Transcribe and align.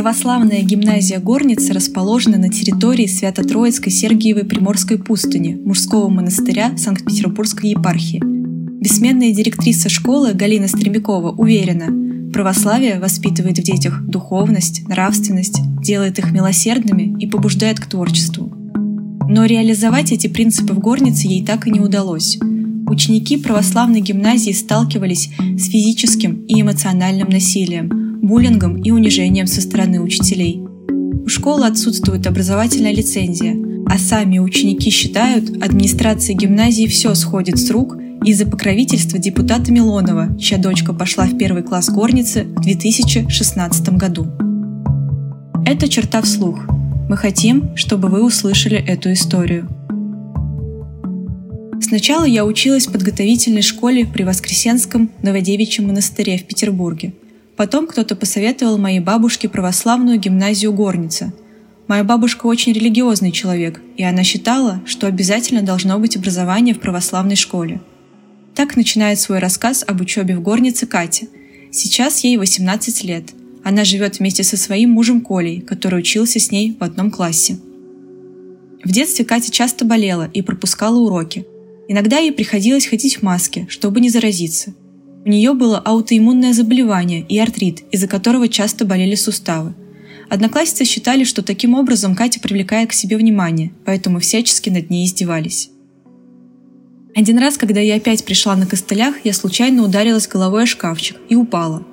Православная 0.00 0.62
гимназия 0.62 1.20
Горница 1.20 1.74
расположена 1.74 2.38
на 2.38 2.48
территории 2.48 3.04
Свято-Троицкой 3.04 3.92
Сергиевой 3.92 4.46
Приморской 4.46 4.96
пустыни 4.96 5.60
мужского 5.62 6.08
монастыря 6.08 6.74
Санкт-Петербургской 6.78 7.72
епархии. 7.72 8.22
Бессменная 8.24 9.30
директриса 9.30 9.90
школы 9.90 10.32
Галина 10.32 10.68
Стремякова 10.68 11.32
уверена, 11.32 12.32
православие 12.32 12.98
воспитывает 12.98 13.58
в 13.58 13.62
детях 13.62 14.02
духовность, 14.06 14.88
нравственность, 14.88 15.60
делает 15.82 16.18
их 16.18 16.32
милосердными 16.32 17.22
и 17.22 17.26
побуждает 17.26 17.78
к 17.78 17.84
творчеству. 17.84 18.50
Но 19.28 19.44
реализовать 19.44 20.12
эти 20.12 20.28
принципы 20.28 20.72
в 20.72 20.78
Горнице 20.78 21.26
ей 21.26 21.44
так 21.44 21.66
и 21.66 21.70
не 21.70 21.80
удалось. 21.80 22.38
Ученики 22.88 23.36
православной 23.36 24.00
гимназии 24.00 24.52
сталкивались 24.52 25.28
с 25.58 25.68
физическим 25.68 26.46
и 26.46 26.62
эмоциональным 26.62 27.28
насилием– 27.28 28.00
буллингом 28.22 28.76
и 28.76 28.90
унижением 28.90 29.46
со 29.46 29.60
стороны 29.60 30.00
учителей. 30.00 30.62
У 31.24 31.28
школы 31.28 31.66
отсутствует 31.66 32.26
образовательная 32.26 32.92
лицензия, 32.92 33.56
а 33.86 33.98
сами 33.98 34.38
ученики 34.38 34.90
считают, 34.90 35.62
администрации 35.62 36.34
гимназии 36.34 36.86
все 36.86 37.14
сходит 37.14 37.58
с 37.58 37.70
рук 37.70 37.96
из-за 38.24 38.46
покровительства 38.46 39.18
депутата 39.18 39.72
Милонова, 39.72 40.38
чья 40.38 40.58
дочка 40.58 40.92
пошла 40.92 41.24
в 41.24 41.38
первый 41.38 41.62
класс 41.62 41.88
горницы 41.88 42.44
в 42.44 42.60
2016 42.60 43.88
году. 43.90 44.26
Это 45.64 45.88
черта 45.88 46.20
вслух. 46.22 46.66
Мы 47.08 47.16
хотим, 47.16 47.76
чтобы 47.76 48.08
вы 48.08 48.24
услышали 48.24 48.76
эту 48.76 49.12
историю. 49.12 49.68
Сначала 51.82 52.24
я 52.24 52.44
училась 52.44 52.86
в 52.86 52.92
подготовительной 52.92 53.62
школе 53.62 54.06
при 54.06 54.22
Воскресенском 54.22 55.10
Новодевичьем 55.22 55.88
монастыре 55.88 56.38
в 56.38 56.44
Петербурге– 56.44 57.14
Потом 57.60 57.86
кто-то 57.86 58.16
посоветовал 58.16 58.78
моей 58.78 59.00
бабушке 59.00 59.46
православную 59.46 60.18
гимназию 60.18 60.72
Горница. 60.72 61.30
Моя 61.88 62.04
бабушка 62.04 62.46
очень 62.46 62.72
религиозный 62.72 63.32
человек, 63.32 63.82
и 63.98 64.02
она 64.02 64.24
считала, 64.24 64.80
что 64.86 65.06
обязательно 65.06 65.60
должно 65.60 65.98
быть 65.98 66.16
образование 66.16 66.74
в 66.74 66.80
православной 66.80 67.36
школе. 67.36 67.82
Так 68.54 68.78
начинает 68.78 69.20
свой 69.20 69.40
рассказ 69.40 69.84
об 69.86 70.00
учебе 70.00 70.38
в 70.38 70.40
Горнице 70.40 70.86
Катя. 70.86 71.26
Сейчас 71.70 72.24
ей 72.24 72.38
18 72.38 73.04
лет. 73.04 73.24
Она 73.62 73.84
живет 73.84 74.20
вместе 74.20 74.42
со 74.42 74.56
своим 74.56 74.92
мужем 74.92 75.20
Колей, 75.20 75.60
который 75.60 75.98
учился 76.00 76.40
с 76.40 76.50
ней 76.50 76.74
в 76.80 76.82
одном 76.82 77.10
классе. 77.10 77.58
В 78.82 78.90
детстве 78.90 79.26
Катя 79.26 79.52
часто 79.52 79.84
болела 79.84 80.30
и 80.32 80.40
пропускала 80.40 80.98
уроки. 80.98 81.44
Иногда 81.88 82.20
ей 82.20 82.32
приходилось 82.32 82.86
ходить 82.86 83.18
в 83.18 83.22
маске, 83.22 83.66
чтобы 83.68 84.00
не 84.00 84.08
заразиться– 84.08 84.72
у 85.24 85.28
нее 85.28 85.52
было 85.52 85.78
аутоиммунное 85.78 86.52
заболевание 86.54 87.24
и 87.28 87.38
артрит, 87.38 87.82
из-за 87.90 88.08
которого 88.08 88.48
часто 88.48 88.84
болели 88.86 89.14
суставы. 89.14 89.74
Одноклассницы 90.30 90.84
считали, 90.84 91.24
что 91.24 91.42
таким 91.42 91.74
образом 91.74 92.14
Катя 92.14 92.40
привлекает 92.40 92.90
к 92.90 92.94
себе 92.94 93.16
внимание, 93.16 93.72
поэтому 93.84 94.20
всячески 94.20 94.70
над 94.70 94.88
ней 94.88 95.04
издевались. 95.04 95.70
Один 97.14 97.38
раз, 97.38 97.58
когда 97.58 97.80
я 97.80 97.96
опять 97.96 98.24
пришла 98.24 98.56
на 98.56 98.66
костылях, 98.66 99.16
я 99.24 99.32
случайно 99.34 99.82
ударилась 99.82 100.28
головой 100.28 100.62
о 100.62 100.66
шкафчик 100.66 101.16
и 101.28 101.34
упала. 101.34 101.84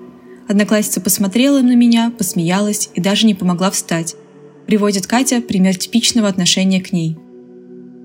Одноклассница 0.47 1.01
посмотрела 1.01 1.61
на 1.61 1.75
меня, 1.75 2.13
посмеялась 2.15 2.89
и 2.93 3.01
даже 3.01 3.25
не 3.25 3.33
помогла 3.33 3.71
встать. 3.71 4.15
Приводит 4.67 5.07
Катя 5.07 5.41
пример 5.41 5.75
типичного 5.75 6.29
отношения 6.29 6.79
к 6.79 6.93
ней– 6.93 7.17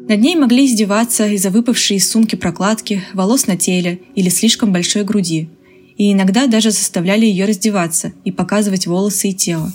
над 0.08 0.20
ней 0.20 0.34
могли 0.34 0.66
издеваться 0.66 1.28
из-за 1.28 1.50
выпавшей 1.50 1.96
из 1.96 2.10
сумки 2.10 2.34
прокладки, 2.34 3.02
волос 3.14 3.46
на 3.46 3.56
теле 3.56 4.00
или 4.14 4.28
слишком 4.28 4.72
большой 4.72 5.04
груди. 5.04 5.48
И 5.96 6.12
иногда 6.12 6.46
даже 6.46 6.70
заставляли 6.70 7.24
ее 7.24 7.44
раздеваться 7.44 8.12
и 8.24 8.32
показывать 8.32 8.86
волосы 8.86 9.28
и 9.28 9.34
тело. 9.34 9.72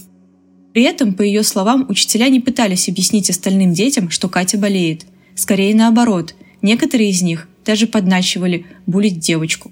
При 0.74 0.84
этом, 0.84 1.14
по 1.14 1.22
ее 1.22 1.44
словам, 1.44 1.86
учителя 1.90 2.28
не 2.30 2.40
пытались 2.40 2.90
объяснить 2.90 3.30
остальным 3.30 3.74
детям, 3.74 4.10
что 4.10 4.28
Катя 4.28 4.58
болеет. 4.58 5.06
Скорее 5.34 5.74
наоборот, 5.74 6.36
некоторые 6.62 7.10
из 7.10 7.22
них 7.22 7.48
даже 7.66 7.88
подначивали 7.88 8.66
булить 8.86 9.20
девочку. 9.20 9.72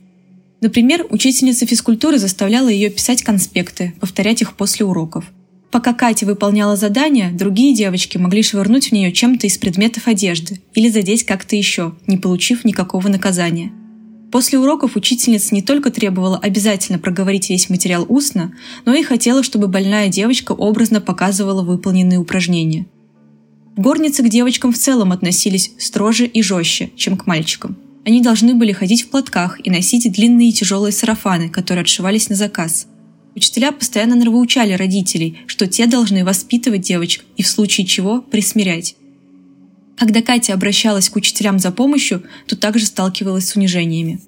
Например, 0.62 1.06
учительница 1.10 1.66
физкультуры 1.66 2.18
заставляла 2.18 2.70
ее 2.70 2.90
писать 2.90 3.24
конспекты, 3.24 3.94
повторять 4.00 4.42
их 4.42 4.56
после 4.56 4.86
уроков. 4.86 5.26
Пока 5.76 5.94
Катя 5.94 6.26
выполняла 6.26 6.78
задание, 6.78 7.32
другие 7.32 7.76
девочки 7.76 8.18
могли 8.18 8.42
швырнуть 8.42 8.88
в 8.88 8.92
нее 8.94 9.12
чем-то 9.12 9.46
из 9.46 9.58
предметов 9.58 10.08
одежды 10.08 10.62
или 10.74 10.88
задеть 10.88 11.26
как-то 11.26 11.58
еще, 11.58 11.94
не 12.08 12.16
получив 12.16 12.64
никакого 12.64 13.10
наказания. 13.10 13.74
После 14.32 14.58
уроков 14.58 14.96
учительница 14.96 15.54
не 15.54 15.62
только 15.62 15.92
требовала 15.92 16.38
обязательно 16.38 16.98
проговорить 16.98 17.50
весь 17.50 17.70
материал 17.70 18.06
устно, 18.08 18.54
но 18.86 18.94
и 18.96 19.04
хотела, 19.04 19.44
чтобы 19.44 19.68
больная 19.68 20.08
девочка 20.08 20.54
образно 20.54 21.02
показывала 21.02 21.62
выполненные 21.62 22.20
упражнения. 22.20 22.86
В 23.76 23.82
горнице 23.82 24.24
к 24.24 24.30
девочкам 24.30 24.72
в 24.72 24.78
целом 24.78 25.12
относились 25.12 25.74
строже 25.78 26.26
и 26.26 26.42
жестче, 26.42 26.90
чем 26.96 27.18
к 27.18 27.28
мальчикам. 27.28 27.76
Они 28.06 28.22
должны 28.22 28.54
были 28.54 28.72
ходить 28.72 29.04
в 29.04 29.10
платках 29.10 29.60
и 29.62 29.70
носить 29.70 30.10
длинные 30.10 30.54
тяжелые 30.54 30.94
сарафаны, 30.94 31.50
которые 31.50 31.82
отшивались 31.82 32.30
на 32.30 32.36
заказ– 32.38 32.88
Учителя 33.36 33.74
постоянно 33.74 34.16
нравоучали 34.16 34.74
родителей, 34.74 35.40
что 35.46 35.68
те 35.68 35.88
должны 35.88 36.24
воспитывать 36.24 36.82
девочек 36.82 37.26
и 37.36 37.44
в 37.44 37.48
случае 37.48 37.86
чего 37.86 38.22
присмирять. 38.22 38.96
Когда 39.98 40.22
Катя 40.22 40.54
обращалась 40.54 41.10
к 41.10 41.16
учителям 41.18 41.60
за 41.60 41.72
помощью, 41.72 42.24
то 42.48 42.56
также 42.56 42.86
сталкивалась 42.86 43.50
с 43.50 43.56
унижениями. 43.56 44.22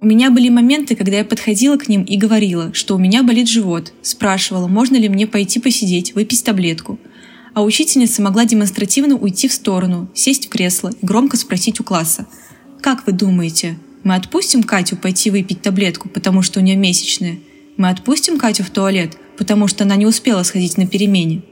У 0.00 0.06
меня 0.06 0.30
были 0.30 0.48
моменты, 0.48 0.94
когда 0.94 1.18
я 1.18 1.24
подходила 1.24 1.76
к 1.76 1.88
ним 1.88 2.02
и 2.02 2.16
говорила, 2.16 2.72
что 2.72 2.94
у 2.94 2.98
меня 2.98 3.22
болит 3.22 3.48
живот, 3.48 3.92
спрашивала, 4.02 4.68
можно 4.68 4.96
ли 4.96 5.08
мне 5.08 5.26
пойти 5.26 5.60
посидеть, 5.60 6.14
выпить 6.14 6.44
таблетку. 6.44 6.98
А 7.54 7.62
учительница 7.62 8.22
могла 8.22 8.44
демонстративно 8.44 9.16
уйти 9.16 9.48
в 9.48 9.52
сторону, 9.52 10.08
сесть 10.14 10.46
в 10.46 10.48
кресло 10.50 10.90
и 10.90 11.04
громко 11.04 11.36
спросить 11.36 11.80
у 11.80 11.84
класса. 11.84 12.26
«Как 12.80 13.06
вы 13.06 13.12
думаете, 13.12 13.76
мы 14.04 14.14
отпустим 14.14 14.62
Катю 14.62 14.96
пойти 14.96 15.30
выпить 15.30 15.62
таблетку, 15.62 16.08
потому 16.08 16.42
что 16.42 16.60
у 16.60 16.62
нее 16.62 16.76
месячные. 16.76 17.40
Мы 17.76 17.90
отпустим 17.90 18.38
Катю 18.38 18.64
в 18.64 18.70
туалет, 18.70 19.16
потому 19.36 19.68
что 19.68 19.84
она 19.84 19.96
не 19.96 20.06
успела 20.06 20.42
сходить 20.42 20.78
на 20.78 20.86
перемене. 20.86 21.42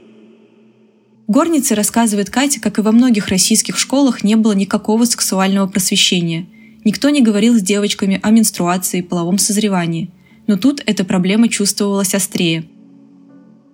Горница 1.27 1.75
рассказывает 1.75 2.29
Кате, 2.29 2.59
как 2.59 2.77
и 2.79 2.81
во 2.81 2.91
многих 2.91 3.27
российских 3.27 3.77
школах 3.77 4.23
не 4.23 4.35
было 4.35 4.53
никакого 4.53 5.03
сексуального 5.05 5.67
просвещения. 5.67 6.45
Никто 6.85 7.09
не 7.09 7.21
говорил 7.21 7.57
с 7.57 7.61
девочками 7.61 8.19
о 8.23 8.29
менструации 8.29 8.99
и 8.99 9.03
половом 9.03 9.37
созревании. 9.37 10.09
Но 10.47 10.55
тут 10.57 10.81
эта 10.85 11.03
проблема 11.03 11.49
чувствовалась 11.49 12.15
острее– 12.15 12.65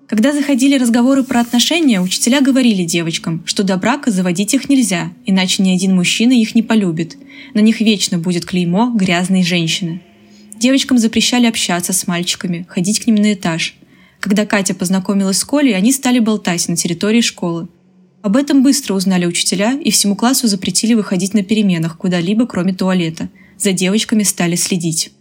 когда 0.08 0.34
заходили 0.34 0.78
разговоры 0.78 1.24
про 1.24 1.40
отношения, 1.40 2.02
учителя 2.02 2.42
говорили 2.42 2.84
девочкам, 2.84 3.42
что 3.46 3.64
до 3.64 3.78
брака 3.78 4.12
заводить 4.12 4.54
их 4.54 4.70
нельзя, 4.70 5.14
иначе 5.26 5.64
ни 5.64 5.72
один 5.72 5.96
мужчина 5.96 6.34
их 6.34 6.56
не 6.56 6.62
полюбит. 6.62 7.18
На 7.54 7.60
них 7.60 7.80
вечно 7.80 8.18
будет 8.18 8.46
клеймо 8.46 8.92
грязной 8.94 9.44
женщины. 9.44 10.02
Девочкам 10.56 10.98
запрещали 10.98 11.46
общаться 11.46 11.94
с 11.94 12.06
мальчиками, 12.06 12.66
ходить 12.70 13.00
к 13.00 13.08
ним 13.08 13.16
на 13.16 13.34
этаж. 13.34 13.76
Когда 14.20 14.46
Катя 14.46 14.76
познакомилась 14.76 15.38
с 15.38 15.44
Колей, 15.46 15.76
они 15.76 15.92
стали 15.92 16.20
болтать 16.20 16.68
на 16.68 16.76
территории 16.76 17.22
школы. 17.22 17.68
Об 18.22 18.38
этом 18.38 18.64
быстро 18.64 18.94
узнали 18.94 19.26
учителя 19.26 19.74
и 19.74 19.92
всему 19.92 20.16
классу 20.16 20.48
запретили 20.48 20.94
выходить 20.94 21.34
на 21.34 21.44
переменах 21.44 21.98
куда-либо, 21.98 22.46
кроме 22.46 22.74
туалета. 22.74 23.30
За 23.58 23.72
девочками 23.72 24.24
стали 24.24 24.56
следить. 24.56 25.12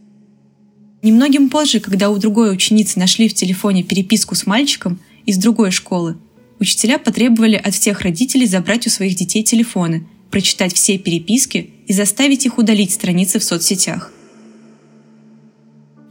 Немногим 1.03 1.51
позже, 1.51 1.81
когда 1.81 2.11
у 2.11 2.19
другой 2.19 2.53
ученицы 2.53 2.99
нашли 2.99 3.29
в 3.29 3.35
телефоне 3.35 3.83
переписку 3.83 4.37
с 4.37 4.47
мальчиком 4.47 5.01
из 5.27 5.37
другой 5.37 5.73
школы, 5.73 6.17
учителя 6.61 6.97
потребовали 6.99 7.57
от 7.57 7.75
всех 7.75 8.03
родителей 8.03 8.47
забрать 8.47 8.87
у 8.87 8.91
своих 8.91 9.17
детей 9.17 9.43
телефоны, 9.43 10.07
прочитать 10.31 10.73
все 10.73 10.99
переписки 10.99 11.71
и 11.89 11.93
заставить 11.93 12.47
их 12.47 12.57
удалить 12.57 12.93
страницы 12.93 13.41
в 13.41 13.45
соцсетях. 13.45 14.13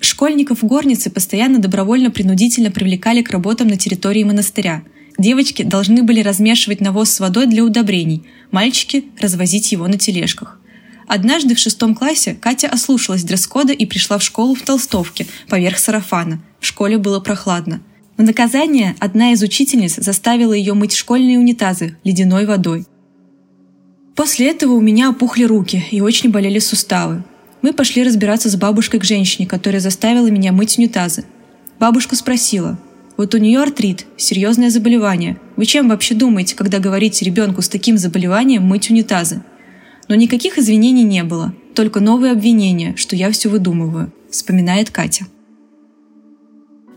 Школьников 0.02 0.62
в 0.62 1.10
постоянно 1.10 1.60
добровольно-принудительно 1.60 2.70
привлекали 2.70 3.22
к 3.22 3.32
работам 3.32 3.70
на 3.70 3.78
территории 3.78 4.24
монастыря. 4.24 4.84
Девочки 5.18 5.64
должны 5.64 6.04
были 6.04 6.22
размешивать 6.22 6.82
навоз 6.82 7.12
с 7.12 7.20
водой 7.20 7.48
для 7.48 7.64
удобрений, 7.64 8.24
мальчики– 8.52 9.06
развозить 9.20 9.72
его 9.72 9.88
на 9.88 9.98
тележках. 9.98 10.61
Однажды 11.14 11.56
в 11.56 11.60
шестом 11.60 11.94
классе 11.94 12.38
Катя 12.40 12.70
ослушалась 12.70 13.26
дресс-кода 13.26 13.74
и 13.74 13.86
пришла 13.86 14.18
в 14.18 14.24
школу 14.24 14.56
в 14.56 14.62
толстовке, 14.62 15.28
поверх 15.50 15.78
сарафана. 15.78 16.40
В 16.62 16.66
школе 16.66 16.98
было 16.98 17.20
прохладно. 17.20 17.82
На 18.16 18.24
наказание 18.24 18.96
одна 18.98 19.34
из 19.34 19.44
учительниц 19.44 19.98
заставила 19.98 20.54
ее 20.54 20.74
мыть 20.74 20.96
школьные 20.96 21.38
унитазы 21.38 21.98
ледяной 22.06 22.46
водой. 22.46 22.86
После 24.16 24.52
этого 24.52 24.72
у 24.72 24.80
меня 24.80 25.10
опухли 25.10 25.44
руки 25.44 25.86
и 25.92 26.00
очень 26.00 26.32
болели 26.32 26.60
суставы. 26.60 27.26
Мы 27.62 27.74
пошли 27.74 28.06
разбираться 28.06 28.50
с 28.50 28.56
бабушкой 28.56 29.02
к 29.02 29.04
женщине, 29.04 29.46
которая 29.46 29.82
заставила 29.82 30.28
меня 30.28 30.54
мыть 30.54 30.78
унитазы. 30.78 31.26
Бабушка 31.78 32.16
спросила, 32.16 32.80
вот 33.18 33.36
у 33.36 33.38
нее 33.38 33.60
артрит, 33.60 34.06
серьезное 34.16 34.70
заболевание. 34.70 35.38
Вы 35.58 35.66
чем 35.66 35.90
вообще 35.90 36.16
думаете, 36.16 36.56
когда 36.56 36.80
говорите 36.80 37.26
ребенку 37.26 37.62
с 37.62 37.68
таким 37.68 37.98
заболеванием 37.98 38.64
мыть 38.64 38.90
унитазы? 38.90 39.42
Но 40.12 40.16
никаких 40.16 40.58
извинений 40.58 41.04
не 41.04 41.24
было, 41.24 41.56
только 41.74 42.02
новые 42.02 42.34
обвинения, 42.34 42.98
что 42.98 43.16
я 43.16 43.32
все 43.32 43.48
выдумываю, 43.48 44.12
вспоминает 44.30 44.90
Катя. 44.90 45.26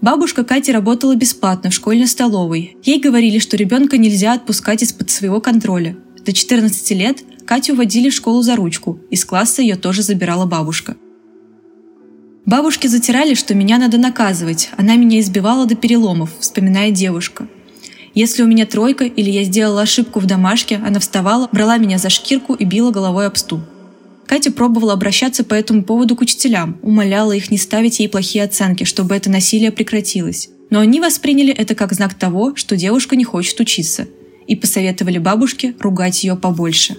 Бабушка 0.00 0.42
Кати 0.42 0.72
работала 0.72 1.14
бесплатно 1.14 1.70
в 1.70 1.74
школьной 1.74 2.08
столовой. 2.08 2.76
Ей 2.82 2.98
говорили, 2.98 3.38
что 3.38 3.56
ребенка 3.56 3.98
нельзя 3.98 4.32
отпускать 4.32 4.82
из-под 4.82 5.10
своего 5.10 5.40
контроля. 5.40 5.96
До 6.26 6.32
14 6.32 6.90
лет 6.90 7.22
Катю 7.46 7.76
водили 7.76 8.10
в 8.10 8.14
школу 8.14 8.42
за 8.42 8.56
ручку, 8.56 8.98
из 9.10 9.24
класса 9.24 9.62
ее 9.62 9.76
тоже 9.76 10.02
забирала 10.02 10.44
бабушка. 10.44 10.96
Бабушки 12.46 12.88
затирали, 12.88 13.34
что 13.34 13.54
меня 13.54 13.78
надо 13.78 13.96
наказывать. 13.96 14.70
Она 14.76 14.96
меня 14.96 15.20
избивала 15.20 15.66
до 15.66 15.76
переломов, 15.76 16.30
вспоминает 16.40 16.94
девушка. 16.94 17.46
Если 18.14 18.42
у 18.42 18.46
меня 18.46 18.64
тройка 18.64 19.04
или 19.04 19.30
я 19.30 19.42
сделала 19.42 19.82
ошибку 19.82 20.20
в 20.20 20.26
домашке, 20.26 20.76
она 20.76 21.00
вставала, 21.00 21.48
брала 21.50 21.78
меня 21.78 21.98
за 21.98 22.10
шкирку 22.10 22.54
и 22.54 22.64
била 22.64 22.90
головой 22.90 23.26
об 23.26 23.36
стул. 23.36 23.60
Катя 24.26 24.52
пробовала 24.52 24.92
обращаться 24.92 25.44
по 25.44 25.54
этому 25.54 25.84
поводу 25.84 26.16
к 26.16 26.20
учителям, 26.20 26.78
умоляла 26.82 27.32
их 27.32 27.50
не 27.50 27.58
ставить 27.58 28.00
ей 28.00 28.08
плохие 28.08 28.44
оценки, 28.44 28.84
чтобы 28.84 29.14
это 29.14 29.30
насилие 29.30 29.72
прекратилось. 29.72 30.48
Но 30.70 30.80
они 30.80 31.00
восприняли 31.00 31.52
это 31.52 31.74
как 31.74 31.92
знак 31.92 32.14
того, 32.14 32.56
что 32.56 32.76
девушка 32.76 33.16
не 33.16 33.24
хочет 33.24 33.58
учиться, 33.60 34.06
и 34.46 34.56
посоветовали 34.56 35.18
бабушке 35.18 35.74
ругать 35.80 36.24
ее 36.24 36.36
побольше. 36.36 36.96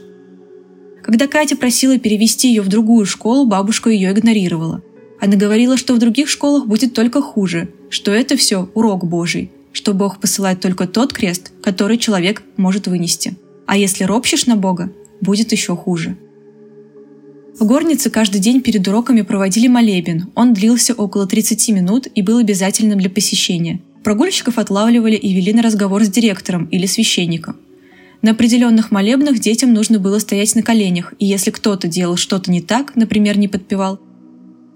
Когда 1.04 1.28
Катя 1.28 1.56
просила 1.56 1.98
перевести 1.98 2.50
ее 2.50 2.62
в 2.62 2.68
другую 2.68 3.06
школу, 3.06 3.46
бабушка 3.46 3.90
ее 3.90 4.12
игнорировала– 4.12 4.84
она 5.20 5.38
говорила, 5.38 5.78
что 5.78 5.94
в 5.94 6.00
других 6.00 6.30
школах 6.30 6.68
будет 6.68 6.94
только 6.94 7.22
хуже, 7.22 7.70
что 7.90 8.12
это 8.12 8.36
все 8.38 8.70
урок 8.74 9.06
Божий, 9.06 9.52
что 9.76 9.94
Бог 9.94 10.20
посылает 10.20 10.62
только 10.62 10.88
тот 10.88 11.14
крест, 11.14 11.52
который 11.62 11.98
человек 11.98 12.42
может 12.58 12.88
вынести. 12.88 13.36
А 13.68 13.78
если 13.78 14.06
ропщешь 14.06 14.46
на 14.46 14.56
Бога, 14.56 14.92
будет 15.22 15.52
еще 15.52 15.76
хуже. 15.76 16.18
В 17.60 17.66
горнице 17.66 18.10
каждый 18.10 18.40
день 18.40 18.62
перед 18.62 18.88
уроками 18.88 19.22
проводили 19.22 19.68
молебен. 19.68 20.32
Он 20.34 20.54
длился 20.54 20.94
около 20.94 21.28
30 21.28 21.70
минут 21.70 22.08
и 22.16 22.22
был 22.22 22.38
обязательным 22.38 23.00
для 23.00 23.10
посещения. 23.10 23.82
Прогульщиков 24.04 24.58
отлавливали 24.58 25.16
и 25.16 25.34
вели 25.34 25.54
на 25.54 25.62
разговор 25.62 26.04
с 26.04 26.10
директором 26.10 26.66
или 26.66 26.86
священником. 26.86 27.58
На 28.22 28.32
определенных 28.32 28.92
молебнах 28.92 29.40
детям 29.40 29.74
нужно 29.74 30.00
было 30.00 30.20
стоять 30.20 30.56
на 30.56 30.64
коленях, 30.64 31.14
и 31.20 31.26
если 31.26 31.52
кто-то 31.52 31.88
делал 31.88 32.16
что-то 32.16 32.50
не 32.50 32.62
так, 32.62 32.96
например, 32.96 33.38
не 33.38 33.48
подпевал, 33.48 34.00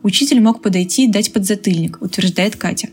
Учитель 0.02 0.40
мог 0.40 0.62
подойти 0.62 1.06
и 1.06 1.12
дать 1.12 1.34
подзатыльник, 1.34 2.02
утверждает 2.02 2.56
Катя. 2.56 2.90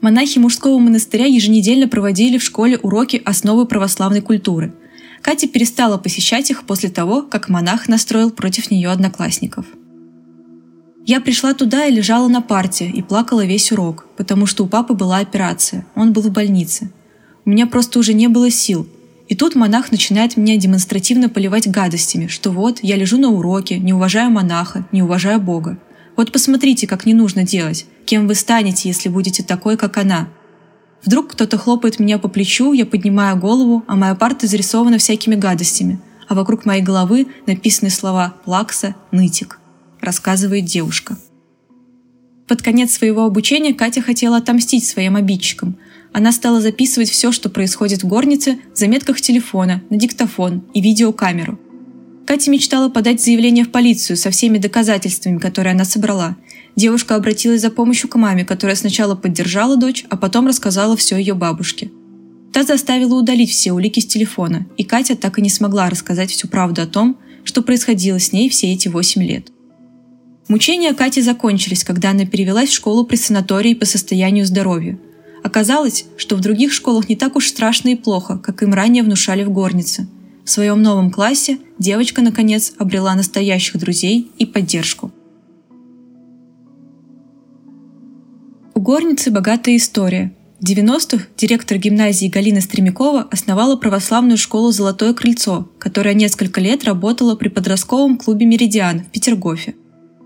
Монахи 0.00 0.38
мужского 0.38 0.78
монастыря 0.78 1.26
еженедельно 1.26 1.86
проводили 1.86 2.38
в 2.38 2.42
школе 2.42 2.78
уроки 2.78 3.20
основы 3.24 3.66
православной 3.66 4.22
культуры. 4.22 4.72
Катя 5.20 5.46
перестала 5.46 5.98
посещать 5.98 6.50
их 6.50 6.64
после 6.64 6.88
того, 6.88 7.20
как 7.22 7.50
монах 7.50 7.86
настроил 7.86 8.30
против 8.30 8.70
нее 8.70 8.88
одноклассников. 8.88 9.66
Я 11.04 11.20
пришла 11.20 11.52
туда 11.52 11.84
и 11.86 11.92
лежала 11.92 12.28
на 12.28 12.40
парте 12.40 12.86
и 12.86 13.02
плакала 13.02 13.44
весь 13.44 13.72
урок, 13.72 14.06
потому 14.16 14.46
что 14.46 14.64
у 14.64 14.68
папы 14.68 14.94
была 14.94 15.18
операция, 15.18 15.84
он 15.94 16.14
был 16.14 16.22
в 16.22 16.30
больнице. 16.30 16.90
У 17.44 17.50
меня 17.50 17.66
просто 17.66 17.98
уже 17.98 18.14
не 18.14 18.28
было 18.28 18.50
сил. 18.50 18.88
И 19.28 19.36
тут 19.36 19.54
монах 19.54 19.92
начинает 19.92 20.36
меня 20.36 20.56
демонстративно 20.56 21.28
поливать 21.28 21.68
гадостями, 21.68 22.26
что 22.26 22.50
вот, 22.50 22.80
я 22.82 22.96
лежу 22.96 23.18
на 23.18 23.28
уроке, 23.28 23.78
не 23.78 23.92
уважаю 23.92 24.30
монаха, 24.30 24.86
не 24.92 25.02
уважаю 25.02 25.40
Бога. 25.40 25.78
Вот 26.16 26.32
посмотрите, 26.32 26.86
как 26.86 27.06
не 27.06 27.14
нужно 27.14 27.44
делать. 27.44 27.86
Кем 28.04 28.26
вы 28.26 28.34
станете, 28.34 28.88
если 28.88 29.08
будете 29.08 29.42
такой, 29.42 29.76
как 29.76 29.96
она? 29.96 30.28
Вдруг 31.04 31.32
кто-то 31.32 31.56
хлопает 31.56 31.98
меня 31.98 32.18
по 32.18 32.28
плечу, 32.28 32.72
я 32.72 32.84
поднимаю 32.84 33.36
голову, 33.38 33.84
а 33.86 33.96
моя 33.96 34.14
парта 34.14 34.46
зарисована 34.46 34.98
всякими 34.98 35.34
гадостями, 35.34 35.98
а 36.28 36.34
вокруг 36.34 36.66
моей 36.66 36.82
головы 36.82 37.26
написаны 37.46 37.90
слова 37.90 38.34
«плакса», 38.44 38.94
«нытик», 39.10 39.58
рассказывает 40.00 40.66
девушка. 40.66 41.16
Под 42.46 42.60
конец 42.62 42.92
своего 42.92 43.24
обучения 43.24 43.72
Катя 43.72 44.02
хотела 44.02 44.38
отомстить 44.38 44.86
своим 44.86 45.16
обидчикам. 45.16 45.76
Она 46.12 46.32
стала 46.32 46.60
записывать 46.60 47.08
все, 47.08 47.32
что 47.32 47.48
происходит 47.48 48.02
в 48.02 48.08
горнице, 48.08 48.58
в 48.74 48.76
заметках 48.76 49.20
телефона, 49.20 49.82
на 49.88 49.96
диктофон 49.96 50.64
и 50.74 50.80
видеокамеру– 50.82 51.58
Катя 52.30 52.48
мечтала 52.52 52.88
подать 52.88 53.20
заявление 53.20 53.64
в 53.64 53.72
полицию 53.72 54.16
со 54.16 54.30
всеми 54.30 54.58
доказательствами, 54.58 55.38
которые 55.38 55.72
она 55.72 55.84
собрала. 55.84 56.36
Девушка 56.76 57.16
обратилась 57.16 57.60
за 57.60 57.70
помощью 57.70 58.08
к 58.08 58.14
маме, 58.14 58.44
которая 58.44 58.76
сначала 58.76 59.16
поддержала 59.16 59.76
дочь, 59.76 60.04
а 60.08 60.16
потом 60.16 60.46
рассказала 60.46 60.96
все 60.96 61.16
ее 61.16 61.34
бабушке. 61.34 61.90
Та 62.52 62.62
заставила 62.62 63.14
удалить 63.14 63.50
все 63.50 63.72
улики 63.72 63.98
с 63.98 64.06
телефона, 64.06 64.64
и 64.76 64.84
Катя 64.84 65.16
так 65.16 65.40
и 65.40 65.42
не 65.42 65.50
смогла 65.50 65.90
рассказать 65.90 66.30
всю 66.30 66.46
правду 66.46 66.82
о 66.82 66.86
том, 66.86 67.18
что 67.42 67.62
происходило 67.62 68.20
с 68.20 68.30
ней 68.30 68.48
все 68.48 68.72
эти 68.72 68.86
восемь 68.86 69.24
лет. 69.24 69.50
Мучения 70.46 70.94
Кати 70.94 71.22
закончились, 71.22 71.82
когда 71.82 72.10
она 72.10 72.26
перевелась 72.26 72.68
в 72.68 72.74
школу 72.74 73.04
при 73.04 73.16
санатории 73.16 73.74
по 73.74 73.86
состоянию 73.86 74.46
здоровья. 74.46 75.00
Оказалось, 75.42 76.04
что 76.16 76.36
в 76.36 76.40
других 76.40 76.72
школах 76.72 77.08
не 77.08 77.16
так 77.16 77.34
уж 77.34 77.48
страшно 77.48 77.88
и 77.88 77.96
плохо, 77.96 78.38
как 78.38 78.62
им 78.62 78.72
ранее 78.72 79.02
внушали 79.02 79.42
в 79.42 79.50
горнице– 79.50 80.06
в 80.44 80.50
своем 80.50 80.82
новом 80.82 81.10
классе 81.10 81.58
девочка, 81.78 82.22
наконец, 82.22 82.72
обрела 82.78 83.14
настоящих 83.14 83.78
друзей 83.78 84.30
и 84.38 84.46
поддержку. 84.46 85.12
У 88.74 88.80
горницы 88.80 89.30
богатая 89.30 89.76
история. 89.76 90.32
В 90.60 90.64
90-х 90.64 91.26
директор 91.36 91.78
гимназии 91.78 92.28
Галина 92.28 92.60
Стремякова 92.60 93.28
основала 93.30 93.76
православную 93.76 94.36
школу 94.36 94.72
«Золотое 94.72 95.14
крыльцо», 95.14 95.68
которая 95.78 96.14
несколько 96.14 96.60
лет 96.60 96.84
работала 96.84 97.34
при 97.34 97.48
подростковом 97.48 98.18
клубе 98.18 98.46
«Меридиан» 98.46 99.00
в 99.00 99.06
Петергофе. 99.06 99.74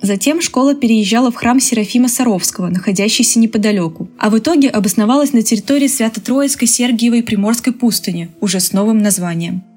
Затем 0.03 0.41
школа 0.41 0.75
переезжала 0.75 1.31
в 1.31 1.37
храм 1.37 1.61
Серафима 1.61 2.09
Саровского, 2.09 2.69
находящийся 2.69 3.39
неподалеку, 3.39 4.09
а 4.19 4.29
в 4.29 4.39
итоге 4.39 4.69
обосновалась 4.69 5.33
на 5.33 5.43
территории 5.43 5.87
Свято-Троицкой 5.87 6.69
Сергиевой 6.69 7.23
Приморской 7.23 7.73
пустыни, 7.73 8.29
уже 8.41 8.61
с 8.61 8.73
новым 8.73 8.99
названием– 8.99 9.63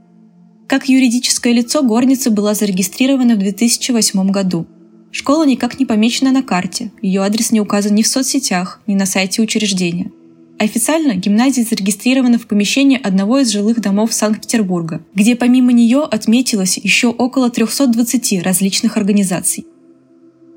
как 0.67 0.89
юридическое 0.89 1.53
лицо 1.53 1.81
горница 1.81 2.29
была 2.29 2.53
зарегистрирована 2.53 3.35
в 3.35 3.39
2008 3.39 4.29
году. 4.29 4.67
Школа 5.11 5.45
никак 5.45 5.79
не 5.79 5.85
помечена 5.85 6.31
на 6.31 6.43
карте, 6.43 6.91
ее 7.01 7.21
адрес 7.21 7.51
не 7.51 7.61
указан 7.61 7.95
ни 7.95 8.03
в 8.03 8.07
соцсетях, 8.07 8.81
ни 8.85 8.93
на 8.93 9.05
сайте 9.05 9.41
учреждения. 9.41 10.11
Официально 10.59 11.13
гимназия 11.13 11.63
зарегистрирована 11.63 12.37
в 12.37 12.47
помещении 12.47 12.99
одного 13.01 13.39
из 13.39 13.49
жилых 13.51 13.79
домов 13.79 14.13
Санкт-Петербурга, 14.13 15.01
где 15.13 15.35
помимо 15.35 15.71
нее 15.71 16.03
отметилось 16.03 16.77
еще 16.77 17.07
около 17.07 17.49
320 17.49 18.43
различных 18.43 18.97
организаций. 18.97 19.65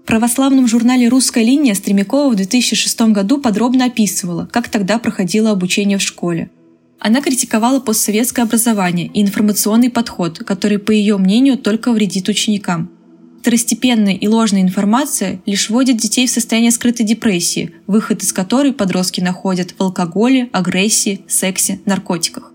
В 0.03 0.07
православном 0.07 0.67
журнале 0.67 1.09
«Русская 1.09 1.45
линия» 1.45 1.75
Стремякова 1.75 2.31
в 2.33 2.37
2006 2.37 3.01
году 3.13 3.39
подробно 3.39 3.85
описывала, 3.85 4.49
как 4.51 4.69
тогда 4.69 4.99
проходило 4.99 5.51
обучение 5.51 5.99
в 5.99 6.03
школе– 6.03 6.51
она 7.01 7.23
критиковала 7.23 7.81
постсоветское 7.81 8.43
образование 8.43 9.07
и 9.07 9.23
информационный 9.23 9.91
подход, 9.91 10.39
который, 10.39 10.79
по 10.79 10.91
ее 10.91 11.17
мнению, 11.17 11.57
только 11.57 11.93
вредит 11.93 12.29
ученикам. 12.29 12.91
Второстепенная 13.41 14.13
и 14.13 14.29
ложная 14.29 14.61
информация 14.61 15.41
лишь 15.47 15.71
вводит 15.71 15.97
детей 15.97 16.27
в 16.27 16.31
состояние 16.31 16.71
скрытой 16.71 17.07
депрессии, 17.07 17.73
выход 17.87 18.23
из 18.23 18.35
которой 18.35 18.75
подростки 18.75 19.23
находят 19.23 19.75
в 19.79 19.83
алкоголе, 19.83 20.51
агрессии, 20.53 21.25
сексе, 21.27 21.81
наркотиках. 21.87 22.53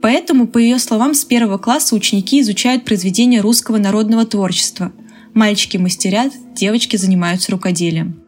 Поэтому, 0.00 0.48
по 0.48 0.56
ее 0.56 0.78
словам, 0.78 1.12
с 1.12 1.26
первого 1.26 1.58
класса 1.58 1.94
ученики 1.94 2.40
изучают 2.40 2.86
произведения 2.86 3.42
русского 3.42 3.76
народного 3.76 4.24
творчества. 4.24 4.90
Мальчики 5.34 5.76
мастерят, 5.76 6.32
девочки 6.54 6.96
занимаются 6.96 7.52
рукоделием. 7.52 8.22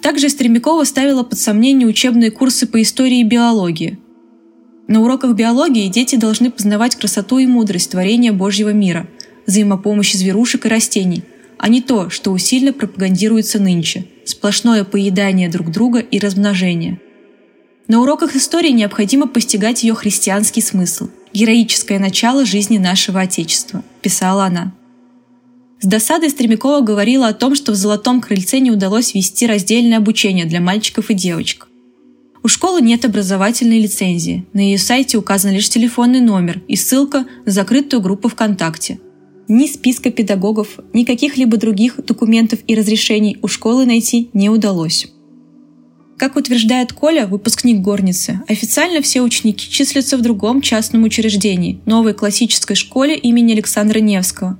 Также 0.00 0.30
Стремякова 0.30 0.84
ставила 0.84 1.24
под 1.24 1.38
сомнение 1.38 1.86
учебные 1.86 2.30
курсы 2.30 2.66
по 2.66 2.80
истории 2.80 3.20
и 3.20 3.24
биологии, 3.24 3.98
на 4.88 5.02
уроках 5.02 5.34
биологии 5.34 5.86
дети 5.88 6.16
должны 6.16 6.50
познавать 6.50 6.96
красоту 6.96 7.38
и 7.38 7.46
мудрость 7.46 7.90
творения 7.90 8.32
Божьего 8.32 8.70
мира, 8.70 9.06
взаимопомощи 9.46 10.16
зверушек 10.16 10.64
и 10.64 10.68
растений, 10.68 11.22
а 11.58 11.68
не 11.68 11.82
то, 11.82 12.08
что 12.08 12.32
усиленно 12.32 12.72
пропагандируется 12.72 13.60
нынче– 13.60 14.06
сплошное 14.24 14.84
поедание 14.84 15.50
друг 15.50 15.70
друга 15.70 15.98
и 15.98 16.18
размножение. 16.18 17.00
На 17.86 18.00
уроках 18.00 18.34
истории 18.34 18.70
необходимо 18.70 19.26
постигать 19.26 19.82
ее 19.82 19.94
христианский 19.94 20.62
смысл, 20.62 21.08
героическое 21.34 21.98
начало 21.98 22.46
жизни 22.46 22.78
нашего 22.78 23.20
Отечества, 23.20 23.84
писала 24.00 24.46
она. 24.46 24.72
С 25.80 25.86
досадой 25.86 26.30
Стремякова 26.30 26.80
говорила 26.80 27.28
о 27.28 27.34
том, 27.34 27.54
что 27.54 27.72
в 27.72 27.76
«Золотом 27.76 28.20
крыльце» 28.20 28.58
не 28.58 28.70
удалось 28.70 29.14
вести 29.14 29.46
раздельное 29.46 29.98
обучение 29.98 30.44
для 30.44 30.60
мальчиков 30.60 31.10
и 31.10 31.14
девочек. 31.14 31.67
У 32.42 32.48
школы 32.48 32.80
нет 32.80 33.04
образовательной 33.04 33.80
лицензии. 33.80 34.46
На 34.52 34.60
ее 34.60 34.78
сайте 34.78 35.18
указан 35.18 35.52
лишь 35.52 35.68
телефонный 35.68 36.20
номер 36.20 36.62
и 36.68 36.76
ссылка 36.76 37.26
на 37.44 37.52
закрытую 37.52 38.00
группу 38.00 38.28
ВКонтакте. 38.28 39.00
Ни 39.48 39.66
списка 39.66 40.10
педагогов, 40.10 40.78
ни 40.92 41.04
каких-либо 41.04 41.56
других 41.56 41.96
документов 42.04 42.60
и 42.66 42.74
разрешений 42.74 43.38
у 43.42 43.48
школы 43.48 43.86
найти 43.86 44.30
не 44.34 44.50
удалось. 44.50 45.08
Как 46.16 46.36
утверждает 46.36 46.92
Коля, 46.92 47.26
выпускник 47.26 47.80
горницы, 47.80 48.40
официально 48.48 49.00
все 49.02 49.22
ученики 49.22 49.68
числятся 49.70 50.16
в 50.16 50.22
другом 50.22 50.60
частном 50.60 51.04
учреждении– 51.04 51.80
новой 51.86 52.12
классической 52.12 52.74
школе 52.74 53.16
имени 53.16 53.52
Александра 53.52 54.00
Невского. 54.00 54.58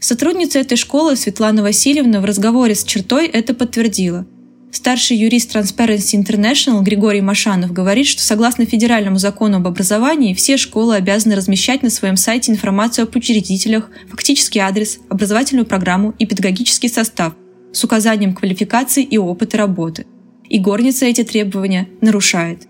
Сотрудница 0.00 0.58
этой 0.58 0.76
школы 0.76 1.16
Светлана 1.16 1.62
Васильевна 1.62 2.20
в 2.20 2.24
разговоре 2.24 2.74
с 2.74 2.84
чертой 2.84 3.26
это 3.26 3.54
подтвердила– 3.54 4.26
Старший 4.76 5.16
юрист 5.16 5.56
Transparency 5.56 6.22
International 6.22 6.82
Григорий 6.82 7.22
Машанов 7.22 7.72
говорит, 7.72 8.06
что 8.06 8.22
согласно 8.22 8.66
федеральному 8.66 9.16
закону 9.16 9.56
об 9.56 9.66
образовании 9.66 10.34
все 10.34 10.58
школы 10.58 10.96
обязаны 10.96 11.34
размещать 11.34 11.82
на 11.82 11.88
своем 11.88 12.18
сайте 12.18 12.52
информацию 12.52 13.04
об 13.04 13.16
учредителях, 13.16 13.88
фактический 14.10 14.60
адрес, 14.60 14.98
образовательную 15.08 15.64
программу 15.64 16.14
и 16.18 16.26
педагогический 16.26 16.90
состав 16.90 17.32
с 17.72 17.82
указанием 17.84 18.34
квалификации 18.34 19.02
и 19.02 19.16
опыта 19.16 19.56
работы. 19.56 20.04
И 20.46 20.58
горница 20.58 21.06
эти 21.06 21.24
требования 21.24 21.88
нарушает. 22.02 22.68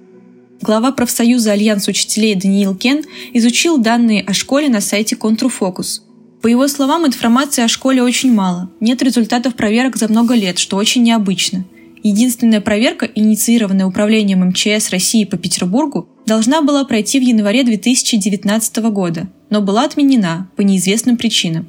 Глава 0.63 0.93
профсоюза 0.93 1.53
Альянс 1.53 1.89
учителей 1.89 2.37
Даниил 2.37 2.77
Кен 2.77 3.03
изучил 3.33 3.79
данные 3.79 4.23
о 4.23 4.33
школе 4.33 4.69
на 4.69 4.81
сайте 4.81 5.17
Контрфокус. 5.17 6.05
По 6.41 6.47
его 6.47 6.69
словам, 6.69 7.05
информации 7.05 7.65
о 7.65 7.69
школе 7.69 8.01
очень 8.01 8.33
мало. 8.33 8.71
Нет 8.79 9.03
результатов 9.03 9.57
проверок 9.57 9.97
за 9.97 10.07
много 10.07 10.35
лет, 10.35 10.61
что 10.61 10.77
очень 10.77 11.03
необычно– 11.03 11.65
Единственная 12.03 12.61
проверка, 12.61 13.07
инициированная 13.07 13.87
Управлением 13.87 14.47
МЧС 14.49 14.91
России 14.91 15.25
по 15.25 15.37
Петербургу, 15.37 16.09
должна 16.27 16.63
была 16.63 16.85
пройти 16.85 17.19
в 17.19 17.23
январе 17.23 17.65
2019 17.65 18.77
года, 18.91 19.29
но 19.51 19.61
была 19.61 19.85
отменена 19.85 20.49
по 20.57 20.63
неизвестным 20.63 21.17
причинам. 21.17 21.69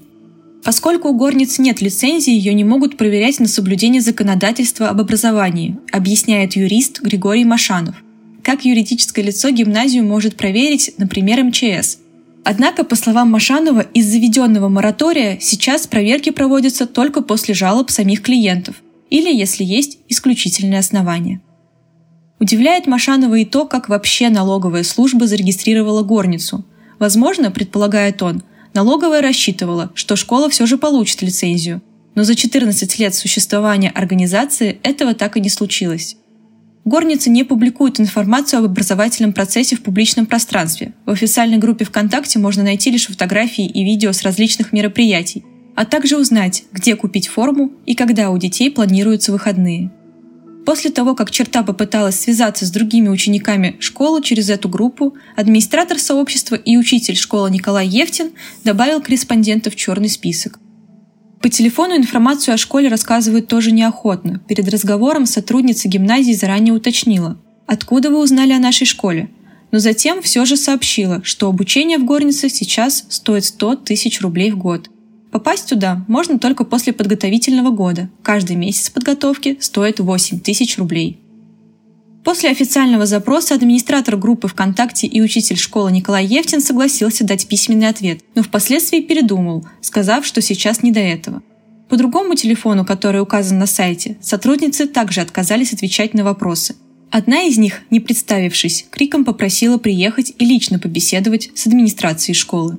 Поскольку 0.63 1.10
у 1.10 1.13
горниц 1.15 1.60
нет 1.60 1.81
лицензии, 1.81 2.34
ее 2.34 2.53
не 2.53 2.63
могут 2.63 2.98
проверять 2.98 3.39
на 3.39 3.48
соблюдение 3.48 4.01
законодательства 4.01 4.89
об 4.89 5.00
образовании, 5.00 5.77
объясняет 5.91 6.55
юрист 6.55 7.01
Григорий 7.01 7.46
Машанов. 7.46 7.96
Как 8.43 8.65
юридическое 8.65 9.24
лицо 9.24 9.50
гимназию 9.50 10.03
может 10.03 10.36
проверить, 10.36 10.93
например, 10.98 11.43
МЧС? 11.43 12.00
Однако, 12.43 12.84
по 12.84 12.96
словам 12.96 13.29
Машанова, 13.29 13.81
из 13.81 14.07
заведенного 14.07 14.69
моратория 14.69 15.38
сейчас 15.41 15.86
проверки 15.86 16.29
проводятся 16.29 16.86
только 16.86 17.22
после 17.22 17.53
жалоб 17.53 17.89
самих 17.89 18.22
клиентов– 18.22 18.75
или 19.09 19.33
если 19.33 19.63
есть 19.63 19.99
исключительные 20.09 20.79
основания. 20.79 21.41
Удивляет 22.39 22.85
Машанова 22.85 23.35
и 23.35 23.45
то, 23.45 23.65
как 23.65 23.89
вообще 23.89 24.29
налоговая 24.29 24.83
служба 24.83 25.25
зарегистрировала 25.25 26.03
горницу. 26.03 26.65
Возможно, 26.99 27.51
предполагает 27.51 28.21
он, 28.21 28.43
налоговая 28.73 29.21
рассчитывала, 29.21 29.91
что 29.95 30.15
школа 30.15 30.49
все 30.49 30.65
же 30.65 30.77
получит 30.77 31.21
лицензию, 31.21 31.81
но 32.15 32.23
за 32.23 32.35
14 32.35 32.99
лет 32.99 33.15
существования 33.15 33.89
организации 33.89 34.79
этого 34.83 35.13
так 35.13 35.37
и 35.37 35.41
не 35.41 35.49
случилось. 35.49 36.17
Горницы 36.85 37.29
не 37.29 37.43
публикуют 37.43 37.99
информацию 37.99 38.59
об 38.59 38.65
образовательном 38.65 39.33
процессе 39.33 39.75
в 39.75 39.81
публичном 39.81 40.25
пространстве. 40.25 40.93
В 41.05 41.11
официальной 41.11 41.57
группе 41.57 41.83
ВКонтакте 41.83 42.39
можно 42.39 42.63
найти 42.63 42.91
лишь 42.91 43.07
фотографии 43.07 43.65
и 43.65 43.83
видео 43.83 44.13
с 44.13 44.21
различных 44.21 44.71
мероприятий, 44.71 45.43
а 45.77 45.86
также 45.86 46.17
узнать, 46.17 46.63
где 46.72 46.96
купить 46.96 47.27
форму 47.27 47.72
и 47.86 47.93
когда 47.93 48.31
у 48.31 48.38
детей 48.39 48.72
планируются 48.72 49.31
выходные. 49.31 49.91
После 50.65 50.89
того, 50.89 51.13
как 51.13 51.29
черта 51.29 51.62
попыталась 51.62 52.19
связаться 52.19 52.65
с 52.65 52.72
другими 52.72 53.10
учениками 53.10 53.77
школы 53.79 54.24
через 54.24 54.50
эту 54.50 54.69
группу, 54.69 55.13
администратор 55.36 56.00
сообщества 56.00 56.55
и 56.55 56.77
учитель 56.77 57.15
школы 57.15 57.51
Николай 57.51 57.88
Евтин 57.88 58.31
добавил 58.63 59.01
корреспондента 59.01 59.69
в 59.69 59.75
черный 59.75 60.10
список. 60.10 60.60
По 61.43 61.50
телефону 61.50 61.96
информацию 61.96 62.55
о 62.55 62.57
школе 62.57 62.88
рассказывают 62.88 63.48
тоже 63.48 63.72
неохотно. 63.72 64.41
Перед 64.48 64.67
разговором 64.69 65.27
сотрудница 65.27 65.88
гимназии 65.88 66.34
заранее 66.34 66.74
уточнила, 66.74 67.39
откуда 67.67 68.10
вы 68.10 68.17
узнали 68.17 68.51
о 68.51 68.60
нашей 68.60 68.88
школе. 68.88 69.29
Но 69.72 69.77
затем 69.77 70.24
все 70.24 70.43
же 70.43 70.57
сообщила, 70.57 71.22
что 71.24 71.48
обучение 71.48 72.00
в 72.00 72.05
горнице 72.05 72.50
сейчас 72.50 73.05
стоит 73.10 73.46
100 73.46 73.75
тысяч 73.75 74.22
рублей 74.22 74.50
в 74.50 74.57
год– 74.57 74.89
Попасть 75.31 75.69
туда 75.69 76.05
можно 76.07 76.39
только 76.39 76.63
после 76.63 76.93
подготовительного 76.93 77.72
года. 77.72 78.10
Каждый 78.24 78.55
месяц 78.55 78.89
подготовки 78.89 79.57
стоит 79.60 80.00
8 80.00 80.39
тысяч 80.39 80.77
рублей. 80.77 81.19
После 82.24 82.50
официального 82.50 83.05
запроса 83.05 83.55
администратор 83.55 84.17
группы 84.17 84.50
ВКонтакте 84.50 85.07
и 85.07 85.22
учитель 85.22 85.57
школы 85.57 85.91
Николай 85.93 86.25
Евтин 86.25 86.60
согласился 86.60 87.24
дать 87.24 87.48
письменный 87.48 87.88
ответ, 87.88 88.19
но 88.36 88.43
впоследствии 88.43 89.00
передумал, 89.00 89.65
сказав, 89.79 90.25
что 90.25 90.41
сейчас 90.41 90.84
не 90.84 90.91
до 90.91 91.00
этого. 91.00 91.41
По 91.88 91.96
другому 91.96 92.36
телефону, 92.36 92.86
который 92.86 93.22
указан 93.22 93.60
на 93.60 93.65
сайте, 93.65 94.17
сотрудницы 94.22 94.88
также 94.88 95.22
отказались 95.22 95.72
отвечать 95.72 96.13
на 96.13 96.25
вопросы. 96.25 96.75
Одна 97.12 97.43
из 97.43 97.57
них, 97.57 97.84
не 97.89 98.01
представившись, 98.01 98.86
криком 98.91 99.24
попросила 99.24 99.77
приехать 99.77 100.34
и 100.38 100.46
лично 100.46 100.79
побеседовать 100.79 101.51
с 101.55 101.65
администрацией 101.65 102.36
школы. 102.36 102.77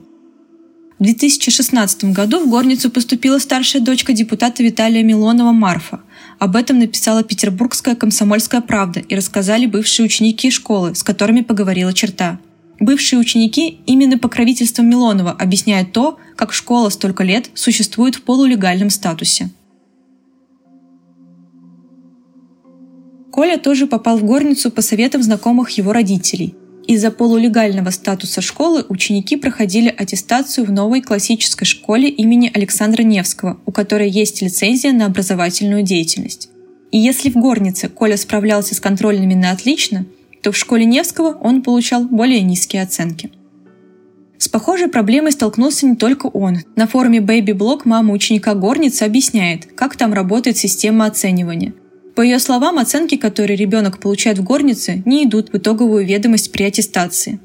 В 0.98 1.04
2016 1.04 2.06
году 2.06 2.40
в 2.40 2.50
Горницу 2.50 2.90
поступила 2.90 3.38
старшая 3.38 3.80
дочка 3.80 4.12
депутата 4.12 4.64
Виталия 4.64 5.04
Милонова 5.04 5.52
Марфа. 5.52 6.00
Об 6.40 6.56
этом 6.56 6.80
написала 6.80 7.22
петербургская 7.22 7.94
комсомольская 7.94 8.60
правда 8.60 8.98
и 8.98 9.14
рассказали 9.14 9.66
бывшие 9.66 10.06
ученики 10.06 10.50
школы, 10.50 10.96
с 10.96 11.04
которыми 11.04 11.42
поговорила 11.42 11.92
черта. 11.92 12.40
Бывшие 12.80 13.20
ученики 13.20 13.78
именно 13.86 14.18
покровительством 14.18 14.88
Милонова 14.88 15.30
объясняют 15.30 15.92
то, 15.92 16.18
как 16.34 16.52
школа 16.52 16.88
столько 16.88 17.22
лет 17.22 17.48
существует 17.54 18.16
в 18.16 18.22
полулегальном 18.22 18.90
статусе. 18.90 19.50
Коля 23.30 23.56
тоже 23.58 23.86
попал 23.86 24.18
в 24.18 24.24
горницу 24.24 24.72
по 24.72 24.82
советам 24.82 25.22
знакомых 25.22 25.70
его 25.70 25.92
родителей– 25.92 26.56
из-за 26.88 27.10
полулегального 27.10 27.90
статуса 27.90 28.40
школы 28.40 28.84
ученики 28.88 29.36
проходили 29.36 29.94
аттестацию 29.94 30.64
в 30.64 30.72
новой 30.72 31.02
классической 31.02 31.66
школе 31.66 32.08
имени 32.08 32.50
Александра 32.52 33.02
Невского, 33.02 33.60
у 33.66 33.72
которой 33.72 34.08
есть 34.08 34.40
лицензия 34.40 34.92
на 34.92 35.04
образовательную 35.04 35.82
деятельность. 35.82 36.48
И 36.90 36.96
если 36.96 37.28
в 37.28 37.34
Горнице 37.34 37.90
Коля 37.90 38.16
справлялся 38.16 38.74
с 38.74 38.80
контрольными 38.80 39.34
на 39.34 39.50
отлично, 39.50 40.06
то 40.42 40.50
в 40.50 40.56
школе 40.56 40.86
Невского 40.86 41.34
он 41.34 41.60
получал 41.60 42.04
более 42.04 42.40
низкие 42.40 42.82
оценки. 42.82 43.30
С 44.38 44.48
похожей 44.48 44.88
проблемой 44.88 45.32
столкнулся 45.32 45.84
не 45.84 45.96
только 45.96 46.28
он. 46.28 46.60
На 46.74 46.86
форуме 46.86 47.18
Baby 47.18 47.52
Blog 47.52 47.82
мама 47.84 48.14
ученика 48.14 48.54
Горницы 48.54 49.02
объясняет, 49.02 49.66
как 49.74 49.96
там 49.96 50.14
работает 50.14 50.56
система 50.56 51.04
оценивания– 51.04 51.74
по 52.18 52.22
ее 52.22 52.40
словам, 52.40 52.80
оценки, 52.80 53.16
которые 53.16 53.56
ребенок 53.56 54.00
получает 54.00 54.38
в 54.38 54.42
горнице, 54.42 55.04
не 55.06 55.22
идут 55.22 55.52
в 55.52 55.56
итоговую 55.56 56.04
ведомость 56.04 56.50
при 56.50 56.64
аттестации. 56.64 57.38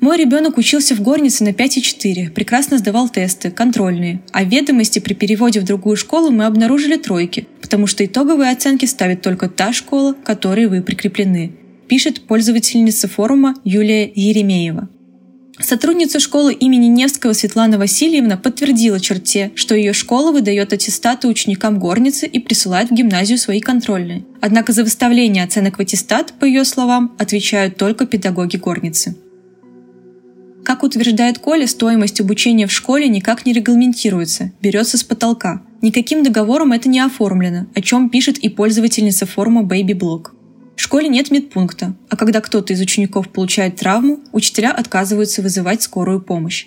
Мой 0.00 0.16
ребенок 0.16 0.58
учился 0.58 0.96
в 0.96 1.00
горнице 1.00 1.44
на 1.44 1.50
5,4, 1.50 2.32
прекрасно 2.32 2.78
сдавал 2.78 3.08
тесты, 3.08 3.52
контрольные, 3.52 4.20
а 4.32 4.42
в 4.42 4.48
ведомости 4.48 4.98
при 4.98 5.14
переводе 5.14 5.60
в 5.60 5.64
другую 5.64 5.96
школу 5.96 6.32
мы 6.32 6.44
обнаружили 6.44 6.96
тройки, 6.96 7.46
потому 7.62 7.86
что 7.86 8.04
итоговые 8.04 8.50
оценки 8.50 8.84
ставит 8.84 9.22
только 9.22 9.48
та 9.48 9.72
школа, 9.72 10.14
к 10.14 10.24
которой 10.24 10.66
вы 10.66 10.82
прикреплены, 10.82 11.52
пишет 11.86 12.22
пользовательница 12.22 13.06
форума 13.06 13.54
Юлия 13.62 14.10
Еремеева. 14.12 14.88
Сотрудница 15.60 16.18
школы 16.18 16.52
имени 16.52 16.86
Невского 16.86 17.32
Светлана 17.32 17.78
Васильевна 17.78 18.36
подтвердила 18.36 18.98
черте, 18.98 19.52
что 19.54 19.76
ее 19.76 19.92
школа 19.92 20.32
выдает 20.32 20.72
аттестаты 20.72 21.28
ученикам 21.28 21.78
горницы 21.78 22.26
и 22.26 22.40
присылает 22.40 22.90
в 22.90 22.94
гимназию 22.94 23.38
свои 23.38 23.60
контрольные. 23.60 24.24
Однако 24.40 24.72
за 24.72 24.82
выставление 24.82 25.44
оценок 25.44 25.78
в 25.78 25.80
аттестат, 25.80 26.32
по 26.40 26.44
ее 26.44 26.64
словам, 26.64 27.14
отвечают 27.18 27.76
только 27.76 28.04
педагоги 28.06 28.56
горницы. 28.56 29.16
Как 30.64 30.82
утверждает 30.82 31.38
Коля, 31.38 31.68
стоимость 31.68 32.20
обучения 32.20 32.66
в 32.66 32.72
школе 32.72 33.06
никак 33.08 33.46
не 33.46 33.52
регламентируется, 33.52 34.50
берется 34.60 34.98
с 34.98 35.04
потолка. 35.04 35.62
Никаким 35.82 36.24
договором 36.24 36.72
это 36.72 36.88
не 36.88 37.00
оформлено, 37.00 37.66
о 37.74 37.80
чем 37.80 38.08
пишет 38.08 38.38
и 38.38 38.48
пользовательница 38.48 39.26
форума 39.26 39.62
BabyBlog. 39.62 40.28
В 40.76 40.80
школе 40.80 41.08
нет 41.08 41.30
медпункта, 41.30 41.94
а 42.08 42.16
когда 42.16 42.40
кто-то 42.40 42.72
из 42.72 42.80
учеников 42.80 43.28
получает 43.28 43.76
травму, 43.76 44.20
учителя 44.32 44.72
отказываются 44.72 45.42
вызывать 45.42 45.82
скорую 45.82 46.20
помощь. 46.20 46.66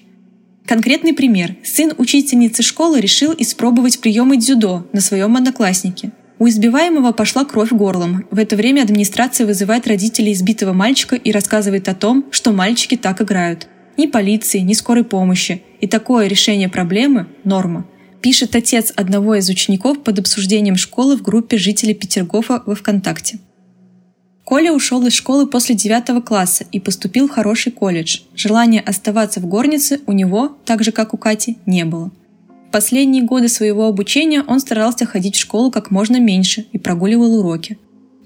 Конкретный 0.65 1.13
пример. 1.13 1.55
Сын 1.63 1.93
учительницы 1.97 2.61
школы 2.61 2.99
решил 2.99 3.33
испробовать 3.37 3.99
приемы 4.01 4.37
дзюдо 4.37 4.85
на 4.91 5.01
своем 5.01 5.35
однокласснике. 5.37 6.11
У 6.39 6.47
избиваемого 6.47 7.13
пошла 7.13 7.45
кровь 7.45 7.71
горлом. 7.71 8.25
В 8.31 8.37
это 8.37 8.55
время 8.55 8.81
администрация 8.81 9.47
вызывает 9.47 9.87
родителей 9.87 10.33
избитого 10.33 10.73
мальчика 10.73 11.15
и 11.15 11.31
рассказывает 11.31 11.89
о 11.89 11.95
том, 11.95 12.25
что 12.31 12.51
мальчики 12.51 12.95
так 12.95 13.21
играют. 13.21 13.67
Ни 13.97 14.05
полиции, 14.05 14.59
ни 14.59 14.73
скорой 14.73 15.03
помощи. 15.03 15.63
И 15.81 15.87
такое 15.87 16.27
решение 16.27 16.69
проблемы– 16.69 17.27
норма. 17.43 17.87
Пишет 18.21 18.55
отец 18.55 18.91
одного 18.95 19.35
из 19.35 19.49
учеников 19.49 20.03
под 20.03 20.19
обсуждением 20.19 20.75
школы 20.75 21.17
в 21.17 21.21
группе 21.21 21.57
жителей 21.57 21.93
Петергофа 21.93 22.61
во 22.65 22.75
ВКонтакте. 22.75 23.39
Коля 24.47 24.71
ушел 24.71 25.05
из 25.05 25.11
школы 25.11 25.45
после 25.45 25.75
девятого 25.75 26.21
класса 26.21 26.65
и 26.71 26.79
поступил 26.79 27.27
в 27.27 27.31
хороший 27.31 27.73
колледж. 27.73 28.21
Желания 28.33 28.79
оставаться 28.79 29.41
в 29.41 29.45
горнице 29.45 29.99
у 30.07 30.13
него, 30.13 30.55
так 30.63 30.85
же 30.85 30.93
как 30.93 31.13
у 31.13 31.17
Кати, 31.17 31.57
не 31.65 31.83
было. 31.83 32.11
В 32.69 32.71
последние 32.71 33.23
годы 33.23 33.49
своего 33.49 33.87
обучения 33.87 34.41
он 34.41 34.61
старался 34.61 35.05
ходить 35.05 35.35
в 35.35 35.39
школу 35.41 35.69
как 35.69 35.91
можно 35.91 36.21
меньше 36.21 36.65
и 36.71 36.77
прогуливал 36.77 37.41
уроки. 37.41 37.77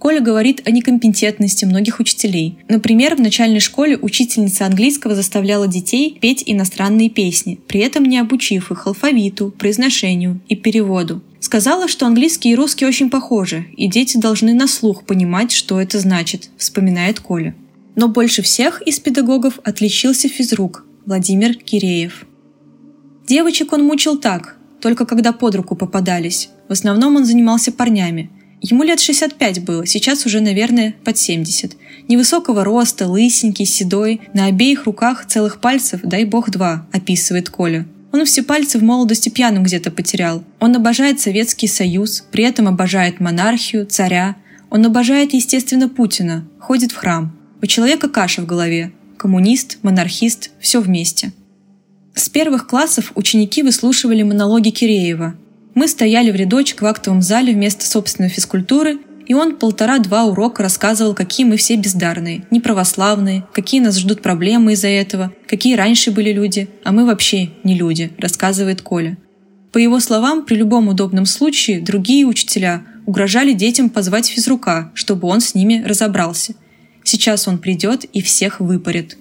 Коля 0.02 0.20
говорит 0.20 0.64
о 0.66 0.72
некомпетентности 0.72 1.64
многих 1.64 2.00
учителей. 2.00 2.58
Например, 2.68 3.16
в 3.16 3.22
начальной 3.22 3.60
школе 3.60 3.96
учительница 3.98 4.66
английского 4.66 5.14
заставляла 5.14 5.68
детей 5.68 6.18
петь 6.20 6.42
иностранные 6.44 7.12
песни, 7.12 7.60
при 7.68 7.82
этом 7.82 8.06
не 8.06 8.18
обучив 8.18 8.72
их 8.72 8.88
алфавиту, 8.88 9.52
произношению 9.52 10.42
и 10.50 10.56
переводу. 10.56 11.22
Сказала, 11.40 11.88
что 11.88 12.08
английский 12.08 12.50
и 12.50 12.56
русский 12.56 12.88
очень 12.88 13.12
похожи, 13.12 13.68
и 13.78 13.88
дети 13.88 14.18
должны 14.18 14.56
на 14.56 14.68
слух 14.68 15.06
понимать, 15.06 15.52
что 15.52 15.80
это 15.80 16.00
значит, 16.00 16.50
вспоминает 16.58 17.20
Коля. 17.20 17.54
Но 17.96 18.08
больше 18.08 18.42
всех 18.42 18.82
из 18.82 19.00
педагогов 19.00 19.60
отличился 19.64 20.30
физрук 20.30 20.84
Владимир 21.06 21.54
Киреев. 21.54 22.26
Девочек 23.28 23.72
он 23.72 23.84
мучил 23.84 24.18
так, 24.18 24.58
только 24.82 25.06
когда 25.06 25.32
под 25.32 25.54
руку 25.54 25.76
попадались. 25.76 26.50
В 26.68 26.72
основном 26.72 27.18
он 27.18 27.26
занимался 27.26 27.72
парнями. 27.72 28.32
Ему 28.62 28.84
лет 28.84 29.00
65 29.00 29.64
было, 29.64 29.88
сейчас 29.88 30.28
уже, 30.28 30.40
наверное, 30.40 30.94
под 31.04 31.18
70. 31.18 31.76
Невысокого 32.08 32.64
роста, 32.64 33.08
лысенький, 33.08 33.66
седой, 33.66 34.22
на 34.36 34.46
обеих 34.46 34.86
руках 34.86 35.26
целых 35.26 35.60
пальцев, 35.60 36.02
дай 36.04 36.26
бог 36.26 36.52
два, 36.52 36.86
описывает 36.92 37.50
Коля. 37.50 37.88
Он 38.12 38.24
все 38.26 38.44
пальцы 38.44 38.78
в 38.78 38.84
молодости 38.84 39.30
пьяным 39.30 39.64
где-то 39.64 39.90
потерял. 39.90 40.44
Он 40.60 40.76
обожает 40.76 41.20
Советский 41.20 41.68
Союз, 41.68 42.24
при 42.32 42.44
этом 42.44 42.68
обожает 42.68 43.20
монархию, 43.20 43.88
царя. 43.88 44.36
Он 44.70 44.86
обожает, 44.86 45.34
естественно, 45.34 45.90
Путина, 45.90 46.46
ходит 46.60 46.92
в 46.92 46.98
храм. 46.98 47.36
У 47.64 47.66
человека 47.66 48.10
каша 48.10 48.42
в 48.42 48.46
голове. 48.46 48.92
Коммунист, 49.18 49.80
монархист, 49.82 50.52
все 50.60 50.82
вместе. 50.82 51.32
С 52.14 52.30
первых 52.30 52.68
классов 52.68 53.12
ученики 53.16 53.64
выслушивали 53.64 54.24
монологи 54.24 54.70
Киреева. 54.70 55.36
Мы 55.74 55.88
стояли 55.88 56.32
в 56.32 56.36
рядочек 56.36 56.82
в 56.82 56.86
актовом 56.86 57.22
зале 57.22 57.54
вместо 57.54 57.86
собственной 57.86 58.30
физкультуры 58.30 59.00
и 59.32 59.34
он 59.34 59.56
полтора-два 59.56 60.26
урока 60.26 60.62
рассказывал, 60.62 61.14
какие 61.14 61.46
мы 61.46 61.56
все 61.56 61.78
бездарные, 61.78 62.44
неправославные, 62.52 63.46
какие 63.54 63.80
нас 63.80 63.98
ждут 63.98 64.22
проблемы 64.22 64.74
из-за 64.74 64.90
этого, 64.90 65.32
какие 65.48 65.76
раньше 65.76 66.12
были 66.12 66.34
люди, 66.34 66.68
а 66.84 66.92
мы 66.92 67.06
вообще 67.06 67.52
не 67.64 67.76
люди, 67.78 68.12
рассказывает 68.18 68.82
Коля. 68.82 69.18
По 69.72 69.78
его 69.78 70.02
словам, 70.02 70.44
при 70.44 70.56
любом 70.56 70.90
удобном 70.90 71.26
случае 71.26 71.80
другие 71.80 72.26
учителя 72.26 72.84
угрожали 73.06 73.54
детям 73.54 73.90
позвать 73.90 74.28
физрука, 74.28 74.92
чтобы 74.96 75.30
он 75.30 75.40
с 75.40 75.56
ними 75.56 75.82
разобрался. 75.82 76.56
Сейчас 77.06 77.48
он 77.48 77.58
придет 77.58 78.04
и 78.04 78.22
всех 78.22 78.60
выпарит. 78.60 79.18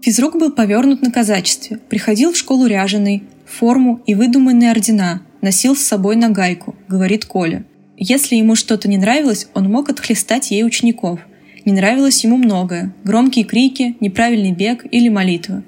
Физрук 0.00 0.36
был 0.36 0.50
повернут 0.50 1.02
на 1.02 1.12
казачестве, 1.12 1.78
приходил 1.88 2.32
в 2.32 2.36
школу 2.36 2.66
ряженый, 2.66 3.22
форму 3.46 4.02
и 4.06 4.16
выдуманные 4.16 4.72
ордена, 4.72 5.22
носил 5.40 5.76
с 5.76 5.80
собой 5.80 6.16
нагайку, 6.16 6.74
говорит 6.88 7.24
Коля– 7.24 7.64
если 8.00 8.36
ему 8.36 8.54
что-то 8.54 8.88
не 8.88 8.96
нравилось, 8.96 9.48
он 9.54 9.68
мог 9.68 9.88
отхлестать 9.88 10.52
ей 10.52 10.64
учеников. 10.64 11.18
Не 11.64 11.72
нравилось 11.72 12.22
ему 12.22 12.36
многое– 12.36 12.94
громкие 13.04 13.44
крики, 13.44 13.96
неправильный 13.98 14.52
бег 14.52 14.86
или 14.88 15.08
молитва. 15.08 15.64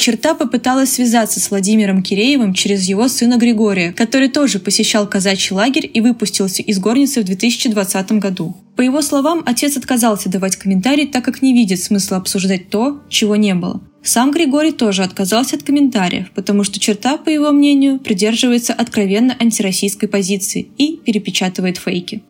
Черта 0.00 0.34
попыталась 0.34 0.92
связаться 0.92 1.40
с 1.40 1.50
Владимиром 1.50 2.02
Киреевым 2.02 2.54
через 2.54 2.84
его 2.84 3.06
сына 3.06 3.36
Григория, 3.36 3.92
который 3.92 4.30
тоже 4.30 4.58
посещал 4.58 5.06
казачий 5.06 5.54
лагерь 5.54 5.90
и 5.92 6.00
выпустился 6.00 6.62
из 6.62 6.78
горницы 6.78 7.20
в 7.20 7.24
2020 7.24 8.12
году. 8.12 8.56
По 8.76 8.80
его 8.80 9.02
словам, 9.02 9.42
отец 9.44 9.76
отказался 9.76 10.30
давать 10.30 10.56
комментарий, 10.56 11.06
так 11.06 11.22
как 11.22 11.42
не 11.42 11.52
видит 11.52 11.82
смысла 11.82 12.16
обсуждать 12.16 12.70
то, 12.70 13.02
чего 13.10 13.36
не 13.36 13.54
было. 13.54 13.82
Сам 14.02 14.30
Григорий 14.30 14.72
тоже 14.72 15.02
отказался 15.02 15.56
от 15.56 15.64
комментариев, 15.64 16.30
потому 16.34 16.64
что 16.64 16.80
черта, 16.80 17.18
по 17.18 17.28
его 17.28 17.52
мнению, 17.52 17.98
придерживается 17.98 18.72
откровенно 18.72 19.36
антироссийской 19.38 20.08
позиции 20.08 20.68
и 20.78 20.96
перепечатывает 21.04 21.76
фейки. 21.76 22.22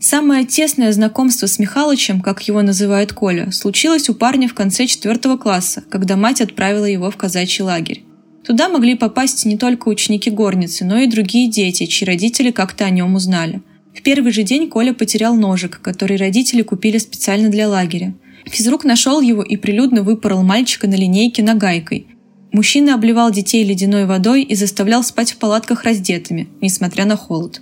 Самое 0.00 0.46
тесное 0.46 0.92
знакомство 0.92 1.46
с 1.46 1.58
Михалычем, 1.58 2.20
как 2.20 2.42
его 2.42 2.62
называет 2.62 3.12
Коля, 3.12 3.50
случилось 3.50 4.08
у 4.08 4.14
парня 4.14 4.48
в 4.48 4.54
конце 4.54 4.86
четвертого 4.86 5.36
класса, 5.36 5.82
когда 5.90 6.16
мать 6.16 6.40
отправила 6.40 6.84
его 6.84 7.10
в 7.10 7.16
казачий 7.16 7.64
лагерь. 7.64 8.04
Туда 8.44 8.68
могли 8.68 8.94
попасть 8.94 9.44
не 9.44 9.58
только 9.58 9.88
ученики 9.88 10.30
горницы, 10.30 10.84
но 10.84 10.98
и 10.98 11.06
другие 11.06 11.50
дети, 11.50 11.86
чьи 11.86 12.06
родители 12.06 12.50
как-то 12.50 12.84
о 12.84 12.90
нем 12.90 13.14
узнали. 13.14 13.60
В 13.94 14.02
первый 14.02 14.32
же 14.32 14.44
день 14.44 14.68
Коля 14.68 14.92
потерял 14.92 15.34
ножик, 15.34 15.80
который 15.82 16.16
родители 16.16 16.62
купили 16.62 16.98
специально 16.98 17.48
для 17.48 17.68
лагеря– 17.68 18.14
Физрук 18.48 18.84
нашел 18.84 19.20
его 19.20 19.42
и 19.42 19.56
прилюдно 19.56 20.02
выпорол 20.02 20.42
мальчика 20.42 20.88
на 20.88 20.94
линейке 20.94 21.42
нагайкой. 21.42 22.06
Мужчина 22.52 22.94
обливал 22.94 23.30
детей 23.30 23.64
ледяной 23.64 24.06
водой 24.06 24.42
и 24.42 24.54
заставлял 24.54 25.04
спать 25.04 25.32
в 25.32 25.36
палатках 25.36 25.84
раздетыми, 25.84 26.48
несмотря 26.60 27.04
на 27.04 27.16
холод. 27.16 27.60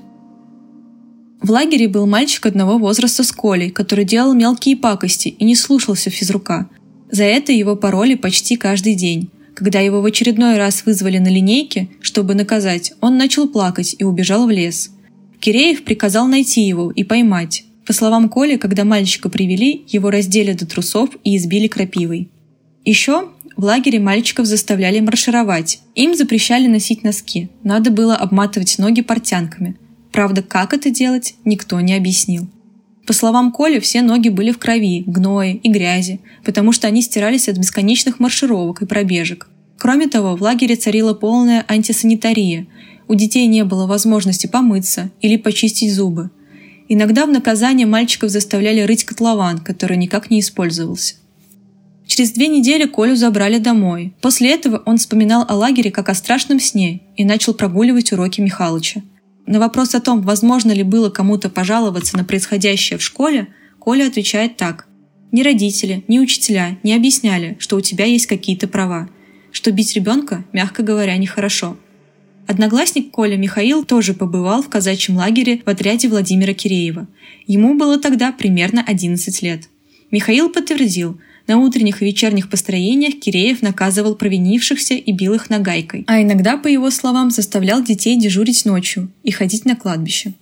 В 1.40 1.51
лагере 1.51 1.88
был 1.88 2.07
мальчик 2.07 2.46
одного 2.46 2.79
возраста 2.79 3.22
с 3.22 3.31
Колей, 3.31 3.70
который 3.70 4.05
делал 4.05 4.35
мелкие 4.35 4.77
пакости 4.77 5.29
и 5.29 5.44
не 5.44 5.55
слушался 5.55 6.11
физрука. 6.11 6.68
За 7.11 7.25
это 7.25 7.53
его 7.53 7.77
пароли 7.77 8.14
почти 8.14 8.57
каждый 8.57 8.94
день. 8.94 9.31
Когда 9.55 9.81
его 9.81 10.03
в 10.03 10.05
очередной 10.05 10.59
раз 10.59 10.85
вызвали 10.85 11.18
на 11.18 11.29
линейке, 11.29 11.88
чтобы 12.01 12.35
наказать, 12.35 12.92
он 13.01 13.16
начал 13.16 13.49
плакать 13.49 13.94
и 13.99 14.05
убежал 14.05 14.46
в 14.46 14.51
лес. 14.51 14.90
Киреев 15.40 15.85
приказал 15.85 16.27
найти 16.27 16.62
его 16.62 16.90
и 16.90 17.05
поймать. 17.05 17.64
По 17.87 17.92
словам 17.92 18.29
Коли, 18.29 18.57
когда 18.57 18.85
мальчика 18.85 19.29
привели, 19.29 19.85
его 19.88 20.11
раздели 20.11 20.53
до 20.53 20.66
трусов 20.66 21.11
и 21.22 21.37
избили 21.37 21.68
крапивой. 21.68 22.29
Еще 22.85 23.29
в 23.57 23.64
лагере 23.64 24.01
мальчиков 24.01 24.46
заставляли 24.46 25.01
маршировать. 25.01 25.81
Им 25.94 26.14
запрещали 26.14 26.66
носить 26.66 27.05
носки. 27.05 27.49
Надо 27.62 27.90
было 27.90 28.16
обматывать 28.16 28.79
ноги 28.79 29.03
портянками. 29.03 29.77
Правда, 30.16 30.40
как 30.40 30.72
это 30.72 30.88
делать, 30.88 31.35
никто 31.44 31.79
не 31.79 31.92
объяснил. 31.94 32.48
По 33.07 33.12
словам 33.12 33.52
Коли, 33.52 33.81
все 33.81 34.00
ноги 34.00 34.31
были 34.31 34.50
в 34.50 34.57
крови, 34.57 35.05
гное 35.07 35.61
и 35.62 35.68
грязи, 35.68 36.20
потому 36.42 36.72
что 36.72 36.87
они 36.87 37.02
стирались 37.02 37.50
от 37.50 37.59
бесконечных 37.59 38.18
маршировок 38.18 38.81
и 38.81 38.87
пробежек. 38.87 39.50
Кроме 39.76 40.07
того, 40.09 40.35
в 40.35 40.40
лагере 40.40 40.76
царила 40.76 41.12
полная 41.12 41.66
антисанитария. 41.68 42.66
У 43.09 43.14
детей 43.14 43.46
не 43.46 43.62
было 43.64 43.87
возможности 43.87 44.46
помыться 44.46 45.11
или 45.20 45.37
почистить 45.37 45.92
зубы. 45.92 46.31
Иногда 46.88 47.26
в 47.26 47.31
наказание 47.31 47.87
мальчиков 47.87 48.31
заставляли 48.31 48.81
рыть 48.81 49.05
котлован, 49.05 49.59
который 49.59 49.98
никак 49.98 50.31
не 50.31 50.40
использовался. 50.40 51.16
Через 52.07 52.31
две 52.31 52.48
недели 52.48 52.87
Колю 52.87 53.16
забрали 53.16 53.59
домой. 53.59 54.14
После 54.22 54.55
этого 54.55 54.83
он 54.87 54.96
вспоминал 54.96 55.44
о 55.46 55.57
лагере 55.57 55.90
как 55.90 56.09
о 56.09 56.14
страшном 56.14 56.59
сне 56.59 57.02
и 57.18 57.24
начал 57.26 57.52
прогуливать 57.52 58.12
уроки 58.12 58.40
Михалыча. 58.40 59.02
На 59.46 59.59
вопрос 59.61 59.94
о 59.94 60.00
том, 60.00 60.22
возможно 60.22 60.72
ли 60.72 60.82
было 60.82 61.11
кому-то 61.11 61.48
пожаловаться 61.48 62.16
на 62.16 62.24
происходящее 62.24 62.98
в 62.98 63.02
школе, 63.02 63.48
Коля 63.78 64.06
отвечает 64.06 64.56
так. 64.56 64.87
Ни 65.32 65.42
родители, 65.42 66.04
ни 66.09 66.18
учителя 66.18 66.78
не 66.82 66.94
объясняли, 66.94 67.56
что 67.61 67.76
у 67.76 67.80
тебя 67.80 68.04
есть 68.04 68.26
какие-то 68.26 68.68
права, 68.68 69.09
что 69.52 69.70
бить 69.70 69.94
ребенка, 69.94 70.44
мягко 70.52 70.82
говоря, 70.82 71.16
нехорошо– 71.16 71.76
Одногласник 72.46 73.11
Коля 73.11 73.37
Михаил 73.37 73.85
тоже 73.85 74.14
побывал 74.14 74.62
в 74.62 74.68
казачьем 74.68 75.16
лагере 75.16 75.62
в 75.64 75.68
отряде 75.68 76.09
Владимира 76.09 76.54
Киреева. 76.54 77.09
Ему 77.48 77.74
было 77.74 77.98
тогда 77.98 78.30
примерно 78.30 78.85
11 78.87 79.42
лет. 79.42 79.68
Михаил 80.12 80.48
подтвердил, 80.48 81.20
на 81.46 81.59
утренних 81.59 82.02
и 82.02 82.04
вечерних 82.06 82.50
построениях 82.50 83.20
Киреев 83.20 83.62
наказывал 83.62 84.14
провинившихся 84.16 84.94
и 84.94 85.12
бил 85.12 85.35
их 85.35 85.50
нагайкой, 85.50 86.04
а 86.06 86.20
иногда, 86.20 86.56
по 86.56 86.66
его 86.68 86.90
словам, 86.90 87.30
заставлял 87.30 87.82
детей 87.82 88.18
дежурить 88.18 88.64
ночью 88.64 89.11
и 89.22 89.30
ходить 89.30 89.64
на 89.64 89.76
кладбище. 89.76 90.35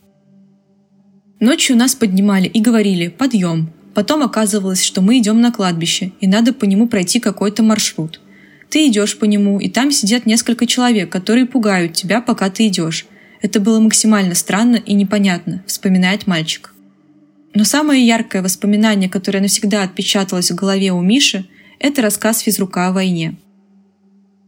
Ночью 1.40 1.76
нас 1.76 1.94
поднимали 1.94 2.46
и 2.46 2.60
говорили 2.60 3.08
«подъем». 3.08 3.70
Потом 3.94 4.22
оказывалось, 4.22 4.82
что 4.82 5.02
мы 5.02 5.18
идем 5.18 5.40
на 5.40 5.52
кладбище, 5.52 6.12
и 6.20 6.26
надо 6.26 6.52
по 6.52 6.64
нему 6.64 6.88
пройти 6.88 7.20
какой-то 7.20 7.62
маршрут. 7.62 8.20
Ты 8.68 8.88
идешь 8.88 9.16
по 9.18 9.24
нему, 9.24 9.60
и 9.60 9.68
там 9.68 9.92
сидят 9.92 10.26
несколько 10.26 10.66
человек, 10.66 11.10
которые 11.10 11.46
пугают 11.46 11.92
тебя, 11.92 12.20
пока 12.20 12.50
ты 12.50 12.66
идешь. 12.66 13.06
Это 13.40 13.60
было 13.60 13.78
максимально 13.78 14.34
странно 14.34 14.76
и 14.76 14.94
непонятно, 14.94 15.62
вспоминает 15.66 16.26
мальчик. 16.26 16.73
Но 17.54 17.64
самое 17.64 18.04
яркое 18.04 18.42
воспоминание, 18.42 19.08
которое 19.08 19.40
навсегда 19.40 19.82
отпечаталось 19.82 20.50
в 20.50 20.54
голове 20.54 20.92
у 20.92 21.00
Миши, 21.00 21.46
это 21.78 22.02
рассказ 22.02 22.40
физрука 22.40 22.88
о 22.88 22.92
войне. 22.92 23.36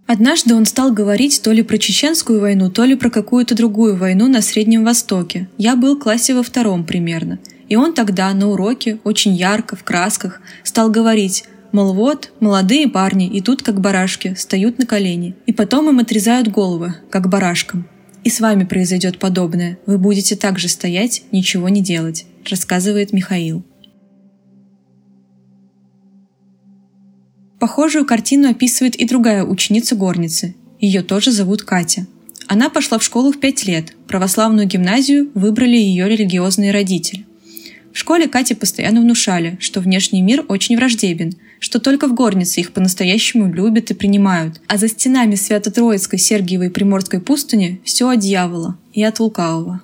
Однажды 0.07 0.55
он 0.55 0.66
стал 0.66 0.92
говорить 0.92 1.40
то 1.42 1.51
ли 1.53 1.62
про 1.62 1.79
чеченскую 1.79 2.40
войну, 2.40 2.71
то 2.71 2.85
ли 2.85 2.95
про 2.95 3.11
какую-то 3.11 3.55
другую 3.55 3.97
войну 3.97 4.29
на 4.29 4.40
Среднем 4.40 4.85
Востоке. 4.85 5.49
Я 5.59 5.75
был 5.75 5.97
в 5.97 6.01
классе 6.01 6.35
во 6.35 6.42
втором 6.42 6.85
примерно. 6.85 7.38
И 7.69 7.75
он 7.75 7.92
тогда 7.92 8.33
на 8.33 8.49
уроке, 8.49 8.99
очень 9.03 9.35
ярко, 9.35 9.75
в 9.75 9.83
красках, 9.83 10.40
стал 10.62 10.90
говорить 10.90 11.45
Мол, 11.73 11.92
вот, 11.92 12.33
молодые 12.40 12.88
парни 12.88 13.29
идут 13.38 13.62
как 13.62 13.81
барашки, 13.81 14.33
встают 14.33 14.79
на 14.79 14.87
колени. 14.87 15.35
И 15.45 15.53
потом 15.53 15.90
им 15.90 15.99
отрезают 15.99 16.49
головы, 16.49 16.95
как 17.11 17.29
барашкам. 17.29 17.87
И 18.25 18.31
с 18.31 18.40
вами 18.40 18.64
произойдет 18.64 19.19
подобное. 19.19 19.79
Вы 19.85 19.99
будете 19.99 20.37
также 20.37 20.69
стоять, 20.69 21.25
ничего 21.33 21.69
не 21.69 21.83
делать, 21.83 22.25
рассказывает 22.49 23.13
Михаил. 23.13 23.65
Похожую 27.59 28.05
картину 28.05 28.51
описывает 28.51 28.97
и 28.97 29.07
другая 29.07 29.45
ученица 29.45 29.97
горницы. 29.97 30.55
Ее 30.79 31.03
тоже 31.03 31.33
зовут 31.33 31.63
Катя. 31.63 32.07
Она 32.47 32.69
пошла 32.69 32.99
в 32.99 33.03
школу 33.03 33.33
в 33.33 33.41
пять 33.41 33.65
лет. 33.67 33.95
Православную 34.07 34.67
гимназию 34.67 35.31
выбрали 35.35 35.77
ее 35.77 36.09
религиозные 36.09 36.71
родители. 36.71 37.27
В 37.93 37.99
школе 37.99 38.29
Кате 38.29 38.55
постоянно 38.55 39.01
внушали, 39.01 39.57
что 39.59 39.81
внешний 39.81 40.21
мир 40.23 40.45
очень 40.49 40.77
враждебен– 40.77 41.33
что 41.59 41.81
только 41.81 42.07
в 42.07 42.15
горнице 42.15 42.61
их 42.61 42.73
по-настоящему 42.73 43.53
любят 43.53 43.91
и 43.91 43.95
принимают, 43.95 44.61
а 44.67 44.77
за 44.77 44.89
стенами 44.89 45.35
Свято-Троицкой, 45.35 46.19
Сергиевой 46.19 46.69
и 46.69 46.71
Приморской 46.71 47.21
пустыни 47.21 47.81
все 47.85 48.09
от 48.09 48.21
дьявола 48.21 48.79
и 48.93 49.03
от 49.03 49.21
лукавого. 49.21 49.81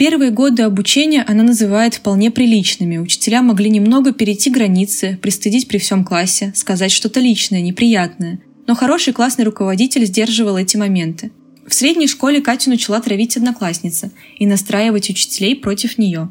Первые 0.00 0.30
годы 0.30 0.62
обучения 0.62 1.22
она 1.28 1.42
называет 1.42 1.92
вполне 1.92 2.30
приличными. 2.30 2.96
Учителя 2.96 3.42
могли 3.42 3.68
немного 3.68 4.14
перейти 4.14 4.48
границы, 4.48 5.18
пристыдить 5.20 5.68
при 5.68 5.76
всем 5.76 6.06
классе, 6.06 6.54
сказать 6.56 6.90
что-то 6.90 7.20
личное, 7.20 7.60
неприятное. 7.60 8.40
Но 8.66 8.74
хороший 8.74 9.12
классный 9.12 9.44
руководитель 9.44 10.06
сдерживал 10.06 10.56
эти 10.56 10.78
моменты. 10.78 11.32
В 11.66 11.74
средней 11.74 12.06
школе 12.06 12.40
Катю 12.40 12.70
начала 12.70 12.98
травить 13.02 13.36
одноклассница 13.36 14.10
и 14.38 14.46
настраивать 14.46 15.10
учителей 15.10 15.54
против 15.54 15.98
нее. 15.98 16.30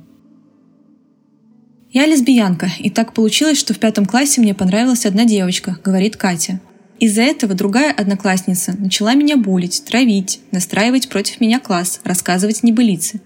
«Я 1.91 2.07
лесбиянка, 2.07 2.71
и 2.79 2.89
так 2.89 3.13
получилось, 3.13 3.59
что 3.59 3.75
в 3.75 3.77
пятом 3.77 4.07
классе 4.07 4.41
мне 4.41 4.55
понравилась 4.55 5.05
одна 5.05 5.25
девочка»,— 5.25 5.77
говорит 5.83 6.17
Катя. 6.17 6.59
Из-за 6.99 7.21
этого 7.21 7.53
другая 7.53 7.93
одноклассница 7.93 8.75
начала 8.79 9.13
меня 9.13 9.37
булить, 9.37 9.83
травить, 9.85 10.39
настраивать 10.49 11.07
против 11.07 11.39
меня 11.39 11.59
класс, 11.59 12.01
рассказывать 12.03 12.63
небылицы. 12.63 13.21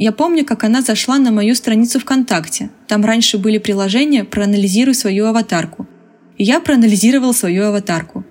Я 0.00 0.12
помню, 0.12 0.44
как 0.44 0.62
она 0.62 0.80
зашла 0.80 1.18
на 1.18 1.32
мою 1.32 1.56
страницу 1.56 1.98
ВКонтакте. 1.98 2.70
Там 2.86 3.04
раньше 3.04 3.36
были 3.36 3.58
приложения 3.58 4.22
«Проанализируй 4.22 4.94
свою 4.94 5.26
аватарку». 5.26 5.88
И 6.36 6.44
я 6.44 6.60
проанализировала 6.60 7.32
свою 7.32 7.64
аватарку. 7.64 8.24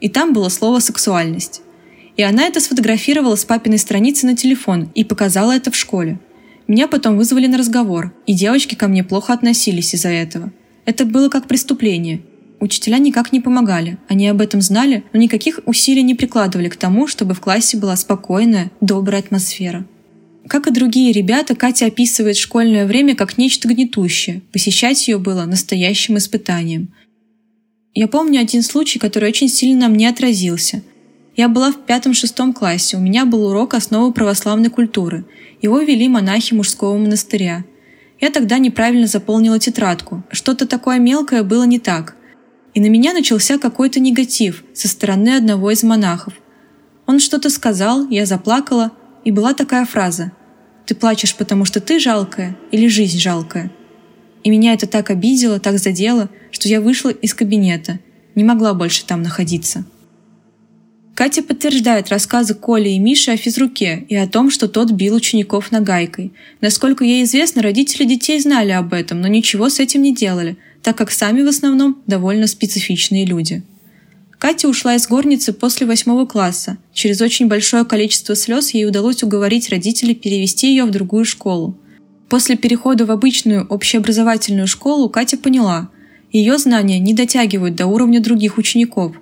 И 0.00 0.08
там 0.08 0.32
было 0.32 0.48
слово 0.48 0.78
«сексуальность». 0.78 1.60
И 2.16 2.22
она 2.22 2.44
это 2.44 2.58
сфотографировала 2.58 3.36
с 3.36 3.44
папиной 3.44 3.76
страницы 3.76 4.24
на 4.24 4.34
телефон 4.34 4.90
и 4.94 5.04
показала 5.04 5.52
это 5.52 5.70
в 5.70 5.76
школе. 5.76 6.18
Меня 6.66 6.88
потом 6.88 7.18
вызвали 7.18 7.48
на 7.48 7.58
разговор, 7.58 8.14
и 8.26 8.32
девочки 8.32 8.74
ко 8.74 8.88
мне 8.88 9.04
плохо 9.04 9.34
относились 9.34 9.92
из-за 9.94 10.08
этого. 10.08 10.50
Это 10.86 11.04
было 11.04 11.28
как 11.28 11.48
преступление. 11.48 12.22
Учителя 12.60 12.96
никак 12.96 13.30
не 13.30 13.40
помогали, 13.40 13.98
они 14.08 14.26
об 14.26 14.40
этом 14.40 14.62
знали, 14.62 15.04
но 15.12 15.20
никаких 15.20 15.60
усилий 15.66 16.02
не 16.02 16.14
прикладывали 16.14 16.70
к 16.70 16.76
тому, 16.76 17.06
чтобы 17.06 17.34
в 17.34 17.40
классе 17.40 17.76
была 17.76 17.96
спокойная, 17.96 18.70
добрая 18.80 19.20
атмосфера. 19.20 19.84
Как 20.50 20.66
и 20.66 20.72
другие 20.72 21.12
ребята, 21.12 21.54
Катя 21.54 21.86
описывает 21.86 22.36
школьное 22.36 22.84
время 22.84 23.14
как 23.14 23.38
нечто 23.38 23.68
гнетущее. 23.68 24.42
Посещать 24.52 25.06
ее 25.06 25.18
было 25.18 25.44
настоящим 25.44 26.18
испытанием. 26.18 26.92
Я 27.94 28.08
помню 28.08 28.40
один 28.40 28.64
случай, 28.64 28.98
который 28.98 29.28
очень 29.28 29.48
сильно 29.48 29.82
на 29.82 29.94
мне 29.94 30.08
отразился. 30.08 30.82
Я 31.36 31.48
была 31.48 31.70
в 31.70 31.86
пятом-шестом 31.86 32.52
классе, 32.52 32.96
у 32.96 33.00
меня 33.00 33.26
был 33.26 33.46
урок 33.46 33.74
основы 33.74 34.12
православной 34.12 34.70
культуры. 34.70 35.24
Его 35.62 35.78
вели 35.82 36.08
монахи 36.08 36.52
мужского 36.52 36.98
монастыря. 36.98 37.64
Я 38.20 38.30
тогда 38.30 38.58
неправильно 38.58 39.06
заполнила 39.06 39.60
тетрадку. 39.60 40.24
Что-то 40.32 40.66
такое 40.66 40.98
мелкое 40.98 41.44
было 41.44 41.62
не 41.62 41.78
так. 41.78 42.16
И 42.74 42.80
на 42.80 42.86
меня 42.86 43.12
начался 43.12 43.56
какой-то 43.56 44.00
негатив 44.00 44.64
со 44.74 44.88
стороны 44.88 45.36
одного 45.36 45.70
из 45.70 45.84
монахов. 45.84 46.34
Он 47.06 47.20
что-то 47.20 47.50
сказал, 47.50 48.08
я 48.08 48.26
заплакала, 48.26 48.90
и 49.24 49.30
была 49.30 49.54
такая 49.54 49.84
фраза 49.84 50.32
«Ты 50.90 50.96
плачешь, 50.96 51.36
потому 51.36 51.64
что 51.64 51.78
ты 51.78 52.00
жалкая 52.00 52.56
или 52.72 52.88
жизнь 52.88 53.20
жалкая?» 53.20 53.70
И 54.42 54.50
меня 54.50 54.74
это 54.74 54.88
так 54.88 55.10
обидело, 55.10 55.60
так 55.60 55.78
задело, 55.78 56.28
что 56.50 56.68
я 56.68 56.80
вышла 56.80 57.10
из 57.10 57.32
кабинета, 57.32 58.00
не 58.34 58.42
могла 58.42 58.74
больше 58.74 59.06
там 59.06 59.22
находиться. 59.22 59.84
Катя 61.14 61.44
подтверждает 61.44 62.08
рассказы 62.08 62.54
Коли 62.56 62.88
и 62.88 62.98
Миши 62.98 63.30
о 63.30 63.36
физруке 63.36 64.04
и 64.08 64.16
о 64.16 64.26
том, 64.26 64.50
что 64.50 64.66
тот 64.66 64.90
бил 64.90 65.14
учеников 65.14 65.70
нагайкой. 65.70 66.32
Насколько 66.60 67.04
ей 67.04 67.22
известно, 67.22 67.62
родители 67.62 68.04
детей 68.04 68.40
знали 68.40 68.72
об 68.72 68.92
этом, 68.92 69.20
но 69.20 69.28
ничего 69.28 69.68
с 69.68 69.78
этим 69.78 70.02
не 70.02 70.12
делали, 70.12 70.56
так 70.82 70.98
как 70.98 71.12
сами 71.12 71.42
в 71.42 71.48
основном 71.48 72.02
довольно 72.08 72.48
специфичные 72.48 73.24
люди. 73.26 73.62
Катя 74.40 74.68
ушла 74.68 74.94
из 74.94 75.06
горницы 75.06 75.52
после 75.52 75.86
восьмого 75.86 76.24
класса. 76.24 76.78
Через 76.94 77.20
очень 77.20 77.46
большое 77.46 77.84
количество 77.84 78.34
слез 78.34 78.70
ей 78.70 78.86
удалось 78.86 79.22
уговорить 79.22 79.68
родителей 79.68 80.14
перевести 80.14 80.68
ее 80.68 80.86
в 80.86 80.90
другую 80.90 81.26
школу. 81.26 81.76
После 82.30 82.56
перехода 82.56 83.04
в 83.04 83.10
обычную 83.10 83.66
общеобразовательную 83.66 84.66
школу 84.66 85.10
Катя 85.10 85.36
поняла, 85.36 85.90
ее 86.32 86.56
знания 86.56 86.98
не 86.98 87.12
дотягивают 87.12 87.74
до 87.74 87.86
уровня 87.86 88.18
других 88.18 88.56
учеников. 88.56 89.14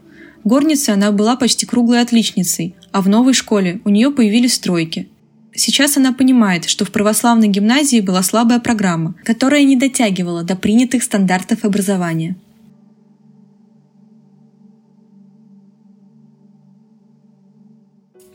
В 0.45 0.49
горнице 0.49 0.91
она 0.91 1.11
была 1.11 1.35
почти 1.35 1.67
круглой 1.67 2.01
отличницей, 2.01 2.77
а 2.93 3.01
в 3.01 3.09
новой 3.09 3.35
школе 3.35 3.81
у 3.85 3.89
нее 3.89 4.13
появились 4.13 4.55
стройки. 4.55 5.09
Сейчас 5.53 5.97
она 5.97 6.13
понимает, 6.13 6.67
что 6.67 6.85
в 6.85 6.93
православной 6.93 7.49
гимназии 7.49 8.01
была 8.01 8.23
слабая 8.23 8.61
программа, 8.61 9.17
которая 9.25 9.65
не 9.65 9.75
дотягивала 9.75 10.45
до 10.45 10.55
принятых 10.55 11.03
стандартов 11.03 11.65
образования. 11.65 12.37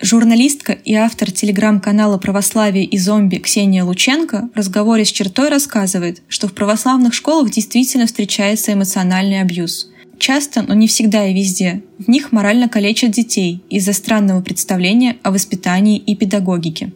Журналистка 0.06 0.74
и 0.74 0.96
автор 0.96 1.32
телеграм-канала 1.32 2.18
«Православие 2.18 2.84
и 2.84 2.98
зомби» 2.98 3.38
Ксения 3.38 3.86
Лученко 3.86 4.50
в 4.54 4.58
разговоре 4.58 5.06
с 5.06 5.08
чертой 5.08 5.48
рассказывает, 5.48 6.22
что 6.28 6.50
в 6.50 6.54
православных 6.54 7.14
школах 7.14 7.50
действительно 7.52 8.06
встречается 8.06 8.74
эмоциональный 8.74 9.40
абьюз. 9.40 9.90
Часто, 10.20 10.62
но 10.62 10.74
не 10.74 10.90
всегда 10.90 11.26
и 11.26 11.34
везде, 11.34 11.84
в 12.00 12.10
них 12.10 12.34
морально 12.34 12.68
калечат 12.68 13.12
детей 13.12 13.64
из-за 13.70 13.94
странного 13.94 14.42
представления 14.42 15.16
о 15.24 15.32
воспитании 15.32 16.00
и 16.00 16.18
педагогике. 16.18 16.92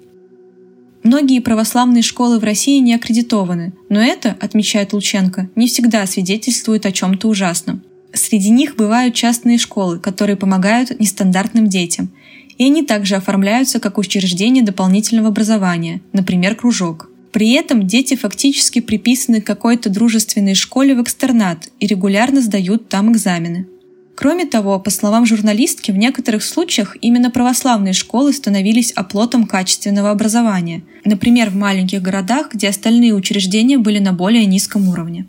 Многие 1.01 1.39
православные 1.39 2.03
школы 2.03 2.39
в 2.39 2.43
России 2.43 2.79
не 2.79 2.93
аккредитованы, 2.93 3.71
но 3.87 4.01
это, 4.01 4.35
отмечает 4.41 4.91
Лученко, 4.91 5.49
не 5.55 5.67
всегда 5.67 6.05
свидетельствует 6.07 6.85
о 6.85 6.91
чем-то 6.91 7.29
ужасном. 7.29 7.83
Среди 8.11 8.49
них 8.49 8.75
бывают 8.75 9.15
частные 9.15 9.57
школы, 9.57 9.97
которые 9.97 10.35
помогают 10.35 10.99
нестандартным 10.99 11.69
детям– 11.69 12.11
и 12.57 12.65
они 12.65 12.83
также 12.83 13.15
оформляются 13.15 13.79
как 13.79 13.97
учреждение 13.97 14.63
дополнительного 14.63 15.29
образования, 15.29 16.01
например, 16.13 16.55
кружок. 16.55 17.09
При 17.31 17.51
этом 17.51 17.85
дети 17.85 18.15
фактически 18.15 18.81
приписаны 18.81 19.41
к 19.41 19.45
какой-то 19.47 19.89
дружественной 19.89 20.55
школе 20.55 20.95
в 20.95 21.03
экстернат 21.03 21.69
и 21.79 21.85
регулярно 21.85 22.41
сдают 22.41 22.89
там 22.89 23.11
экзамены. 23.11 23.67
Кроме 24.15 24.47
того, 24.47 24.79
по 24.79 24.89
словам 24.89 25.27
журналистки, 25.27 25.91
в 25.91 25.97
некоторых 25.97 26.43
случаях 26.43 26.97
именно 27.01 27.29
православные 27.29 27.93
школы 27.93 28.33
становились 28.33 28.91
оплотом 28.91 29.45
качественного 29.45 30.09
образования, 30.09 30.81
например, 31.05 31.51
в 31.51 31.55
маленьких 31.55 32.01
городах, 32.01 32.53
где 32.53 32.69
остальные 32.69 33.13
учреждения 33.13 33.77
были 33.77 33.99
на 33.99 34.13
более 34.13 34.47
низком 34.47 34.89
уровне. 34.89 35.27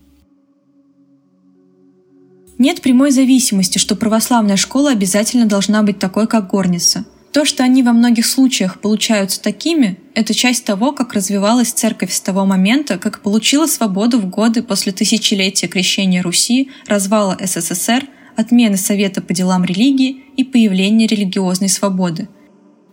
Нет 2.57 2.81
прямой 2.81 3.11
зависимости, 3.11 3.77
что 3.77 3.95
православная 3.95 4.57
школа 4.57 4.93
обязательно 4.93 5.45
должна 5.45 5.83
быть 5.83 5.99
такой, 5.99 6.27
как 6.27 6.49
горница– 6.49 7.05
то, 7.33 7.45
что 7.45 7.63
они 7.63 7.83
во 7.83 7.93
многих 7.93 8.27
случаях 8.27 8.81
получаются 8.81 9.43
такими, 9.43 9.99
это 10.15 10.33
часть 10.33 10.65
того, 10.65 10.93
как 10.93 11.13
развивалась 11.13 11.73
церковь 11.73 12.13
с 12.13 12.21
того 12.21 12.47
момента, 12.47 12.99
как 12.99 13.21
получила 13.21 13.67
свободу 13.67 14.19
в 14.19 14.29
годы 14.29 14.63
после 14.63 14.93
тысячелетия 14.93 15.69
крещения 15.69 16.23
Руси, 16.23 16.71
развала 16.87 17.37
СССР, 17.39 18.07
отмены 18.35 18.77
Совета 18.77 19.21
по 19.21 19.35
делам 19.35 19.65
религии 19.65 20.25
и 20.37 20.45
появления 20.45 21.07
религиозной 21.07 21.69
свободы. 21.69 22.29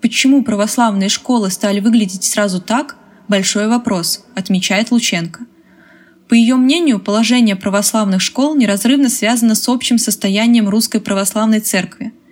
Почему 0.02 0.44
православные 0.44 1.10
школы 1.10 1.50
стали 1.50 1.80
выглядеть 1.80 2.24
сразу 2.26 2.62
так– 2.62 2.98
большой 3.28 3.68
вопрос, 3.68 4.26
отмечает 4.36 4.92
Лученко. 4.92 5.46
По 6.28 6.34
ее 6.34 6.56
мнению, 6.56 7.00
положение 7.00 7.56
православных 7.56 8.22
школ 8.22 8.56
неразрывно 8.56 9.10
связано 9.10 9.56
с 9.56 9.70
общим 9.70 9.98
состоянием 9.98 10.68
Русской 10.68 11.00
Православной 11.00 11.62
Церкви– 11.62 12.12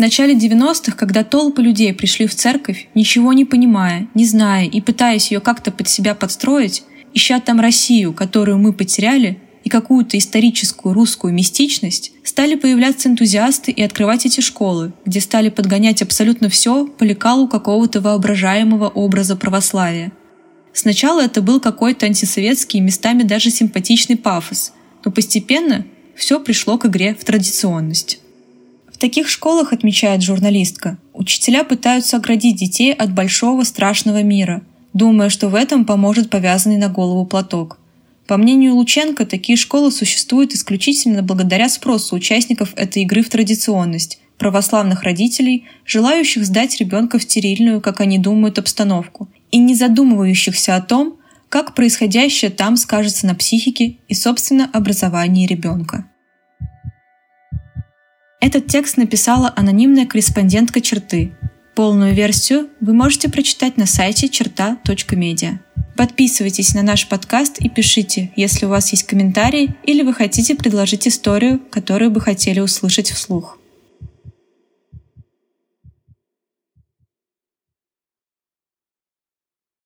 в 0.00 0.02
начале 0.02 0.32
90-х, 0.32 0.96
когда 0.96 1.24
толпы 1.24 1.60
людей 1.60 1.92
пришли 1.92 2.26
в 2.26 2.34
церковь, 2.34 2.88
ничего 2.94 3.34
не 3.34 3.44
понимая, 3.44 4.08
не 4.14 4.24
зная 4.24 4.64
и 4.64 4.80
пытаясь 4.80 5.30
ее 5.30 5.40
как-то 5.40 5.70
под 5.70 5.90
себя 5.90 6.14
подстроить, 6.14 6.84
ища 7.12 7.38
там 7.38 7.60
Россию, 7.60 8.14
которую 8.14 8.56
мы 8.56 8.72
потеряли, 8.72 9.38
и 9.62 9.68
какую-то 9.68 10.16
историческую 10.16 10.94
русскую 10.94 11.34
мистичность, 11.34 12.12
стали 12.24 12.54
появляться 12.54 13.10
энтузиасты 13.10 13.72
и 13.72 13.82
открывать 13.82 14.24
эти 14.24 14.40
школы, 14.40 14.94
где 15.04 15.20
стали 15.20 15.50
подгонять 15.50 16.00
абсолютно 16.00 16.48
все 16.48 16.86
по 16.86 17.04
лекалу 17.04 17.46
какого-то 17.46 18.00
воображаемого 18.00 18.88
образа 18.88 19.36
православия. 19.36 20.12
Сначала 20.72 21.20
это 21.20 21.42
был 21.42 21.60
какой-то 21.60 22.06
антисоветский, 22.06 22.80
местами 22.80 23.22
даже 23.22 23.50
симпатичный 23.50 24.16
пафос, 24.16 24.72
но 25.04 25.12
постепенно 25.12 25.84
все 26.16 26.40
пришло 26.40 26.78
к 26.78 26.86
игре 26.86 27.14
в 27.14 27.22
традиционность 27.22 28.19
таких 29.00 29.28
школах, 29.28 29.72
отмечает 29.72 30.22
журналистка, 30.22 30.98
учителя 31.12 31.64
пытаются 31.64 32.18
оградить 32.18 32.56
детей 32.56 32.92
от 32.92 33.12
большого 33.12 33.64
страшного 33.64 34.22
мира, 34.22 34.62
думая, 34.92 35.28
что 35.28 35.48
в 35.48 35.56
этом 35.56 35.84
поможет 35.84 36.30
повязанный 36.30 36.76
на 36.76 36.88
голову 36.88 37.26
платок. 37.26 37.78
По 38.28 38.36
мнению 38.36 38.76
Лученко, 38.76 39.26
такие 39.26 39.56
школы 39.56 39.90
существуют 39.90 40.52
исключительно 40.52 41.22
благодаря 41.22 41.68
спросу 41.68 42.14
участников 42.14 42.72
этой 42.76 43.02
игры 43.02 43.22
в 43.22 43.28
традиционность, 43.28 44.20
православных 44.38 45.02
родителей, 45.02 45.64
желающих 45.84 46.44
сдать 46.44 46.78
ребенка 46.78 47.18
в 47.18 47.24
стерильную, 47.24 47.80
как 47.80 48.00
они 48.00 48.18
думают, 48.18 48.58
обстановку, 48.58 49.28
и 49.50 49.58
не 49.58 49.74
задумывающихся 49.74 50.76
о 50.76 50.80
том, 50.80 51.16
как 51.48 51.74
происходящее 51.74 52.50
там 52.52 52.76
скажется 52.76 53.26
на 53.26 53.34
психике 53.34 53.96
и, 54.06 54.14
собственно, 54.14 54.70
образовании 54.72 55.46
ребенка. 55.46 56.06
Этот 58.40 58.66
текст 58.68 58.96
написала 58.96 59.52
анонимная 59.54 60.06
корреспондентка 60.06 60.80
черты. 60.80 61.32
Полную 61.74 62.14
версию 62.14 62.68
вы 62.80 62.94
можете 62.94 63.28
прочитать 63.28 63.76
на 63.76 63.84
сайте 63.86 64.30
черта.медиа. 64.30 65.60
Подписывайтесь 65.94 66.74
на 66.74 66.82
наш 66.82 67.06
подкаст 67.06 67.58
и 67.60 67.68
пишите, 67.68 68.32
если 68.36 68.64
у 68.64 68.70
вас 68.70 68.90
есть 68.92 69.02
комментарии 69.02 69.76
или 69.84 70.02
вы 70.02 70.14
хотите 70.14 70.54
предложить 70.54 71.06
историю, 71.06 71.60
которую 71.70 72.10
бы 72.10 72.20
хотели 72.22 72.60
услышать 72.60 73.10
вслух. 73.10 73.59